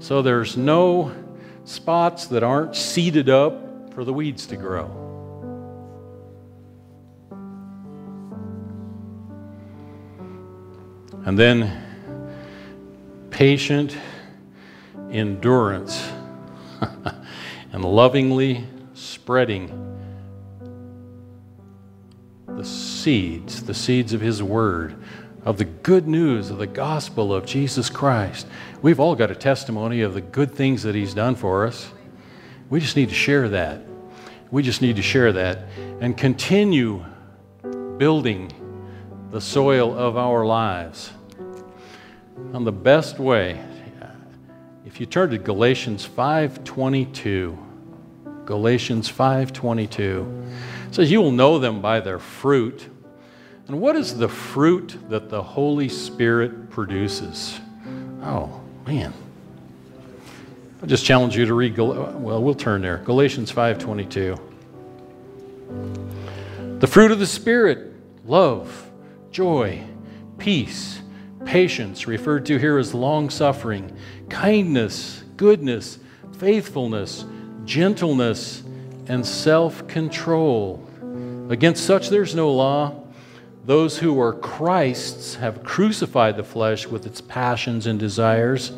[0.00, 1.14] So there's no
[1.64, 4.90] spots that aren't seeded up for the weeds to grow.
[11.24, 11.86] And then
[13.30, 13.96] patient
[15.12, 16.04] endurance
[17.72, 18.64] and lovingly
[18.94, 19.91] spreading
[23.02, 24.94] seeds, the seeds of His Word,
[25.44, 28.46] of the good news of the gospel of Jesus Christ.
[28.80, 31.90] We've all got a testimony of the good things that He's done for us.
[32.70, 33.82] We just need to share that.
[34.52, 35.66] We just need to share that
[36.00, 37.04] and continue
[37.98, 38.52] building
[39.30, 41.10] the soil of our lives.
[42.52, 43.60] And the best way,
[44.86, 47.58] if you turn to Galatians 5:22,
[48.44, 50.26] Galatians 5:22
[50.94, 52.88] says you will know them by their fruit.
[53.68, 57.58] And what is the fruit that the Holy Spirit produces?
[58.22, 59.12] Oh, man.
[60.82, 62.98] I just challenge you to read well, we'll turn there.
[62.98, 64.38] Galatians 5:22.
[66.80, 67.92] The fruit of the spirit,
[68.26, 68.90] love,
[69.30, 69.84] joy,
[70.38, 71.00] peace,
[71.44, 73.96] patience, referred to here as long suffering,
[74.28, 75.98] kindness, goodness,
[76.38, 77.24] faithfulness,
[77.64, 78.61] gentleness,
[79.06, 80.86] and self control.
[81.48, 83.02] Against such there's no law.
[83.64, 88.72] Those who are Christ's have crucified the flesh with its passions and desires.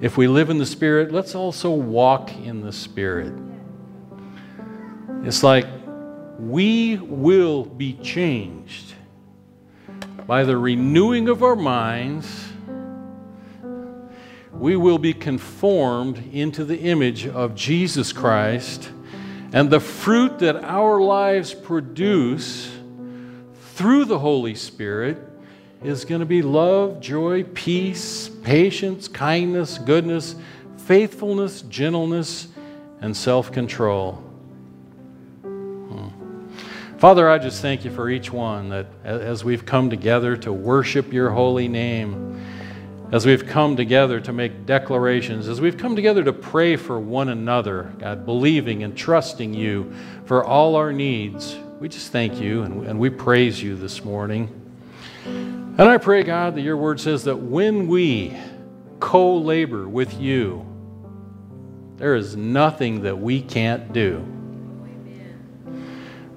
[0.00, 3.34] If we live in the Spirit, let's also walk in the Spirit.
[5.24, 5.66] It's like
[6.38, 8.94] we will be changed
[10.26, 12.46] by the renewing of our minds.
[14.52, 18.90] We will be conformed into the image of Jesus Christ,
[19.52, 22.70] and the fruit that our lives produce
[23.74, 25.18] through the Holy Spirit
[25.82, 30.36] is going to be love, joy, peace, patience, kindness, goodness,
[30.76, 32.48] faithfulness, gentleness,
[33.00, 34.12] and self control.
[35.42, 36.08] Hmm.
[36.98, 41.12] Father, I just thank you for each one that as we've come together to worship
[41.12, 42.39] your holy name,
[43.12, 47.28] as we've come together to make declarations, as we've come together to pray for one
[47.28, 49.92] another, God, believing and trusting you
[50.26, 54.48] for all our needs, we just thank you and, and we praise you this morning.
[55.24, 58.36] And I pray, God, that your word says that when we
[59.00, 60.64] co labor with you,
[61.96, 64.24] there is nothing that we can't do.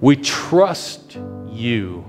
[0.01, 1.17] We trust
[1.49, 2.03] you.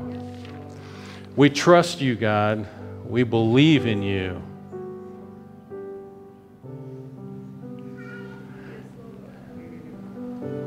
[1.37, 2.67] We trust you, God.
[3.05, 4.43] We believe in you.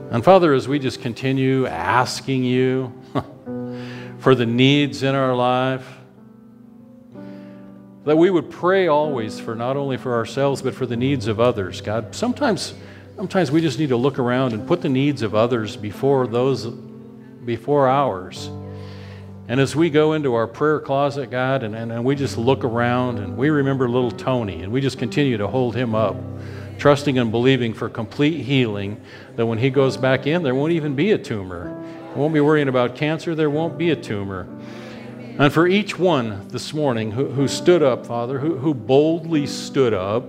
[0.09, 2.93] And Father, as we just continue asking you
[4.19, 5.85] for the needs in our life,
[8.05, 11.41] that we would pray always for not only for ourselves, but for the needs of
[11.41, 11.81] others.
[11.81, 12.73] God, sometimes,
[13.17, 16.67] sometimes we just need to look around and put the needs of others before those
[17.43, 18.49] before ours.
[19.49, 22.63] And as we go into our prayer closet, God, and, and, and we just look
[22.63, 26.15] around and we remember little Tony and we just continue to hold him up,
[26.77, 29.01] trusting and believing for complete healing,
[29.35, 31.73] that when he goes back in, there won't even be a tumor.
[32.15, 34.47] Won't be worrying about cancer, there won't be a tumor.
[35.39, 39.93] And for each one this morning who, who stood up, Father, who, who boldly stood
[39.93, 40.25] up,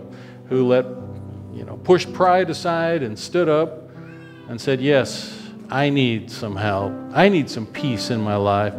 [0.50, 0.84] who let,
[1.54, 3.88] you know, pushed pride aside and stood up
[4.50, 5.34] and said, Yes,
[5.70, 6.92] I need some help.
[7.14, 8.74] I need some peace in my life.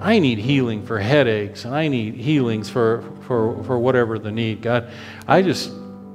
[0.00, 4.62] I need healing for headaches and I need healings for, for, for whatever the need.
[4.62, 4.88] God,
[5.26, 5.72] I just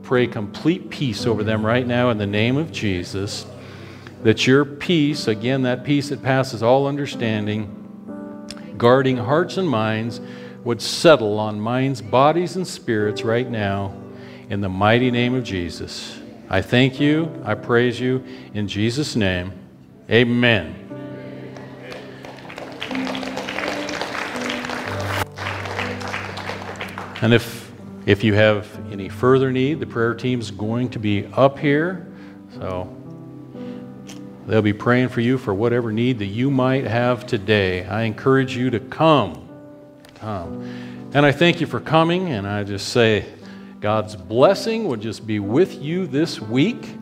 [0.07, 3.45] pray complete peace over them right now in the name of Jesus.
[4.23, 10.21] That your peace, again, that peace that passes all understanding, guarding hearts and minds,
[10.63, 13.93] would settle on minds, bodies, and spirits right now
[14.49, 16.17] in the mighty name of Jesus.
[16.49, 17.29] I thank you.
[17.43, 19.51] I praise you in Jesus' name.
[20.09, 20.73] Amen.
[27.21, 27.56] And if,
[28.07, 32.11] if you have any further need, the prayer team's going to be up here.
[32.55, 32.97] So
[34.47, 37.85] They'll be praying for you for whatever need that you might have today.
[37.85, 39.49] I encourage you to come.
[40.15, 41.09] Come.
[41.13, 43.25] And I thank you for coming, and I just say
[43.81, 46.95] God's blessing will just be with you this week.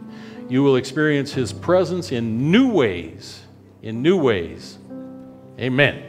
[0.49, 3.43] You will experience His presence in new ways.
[3.84, 4.80] In new ways.
[5.60, 6.03] Amen.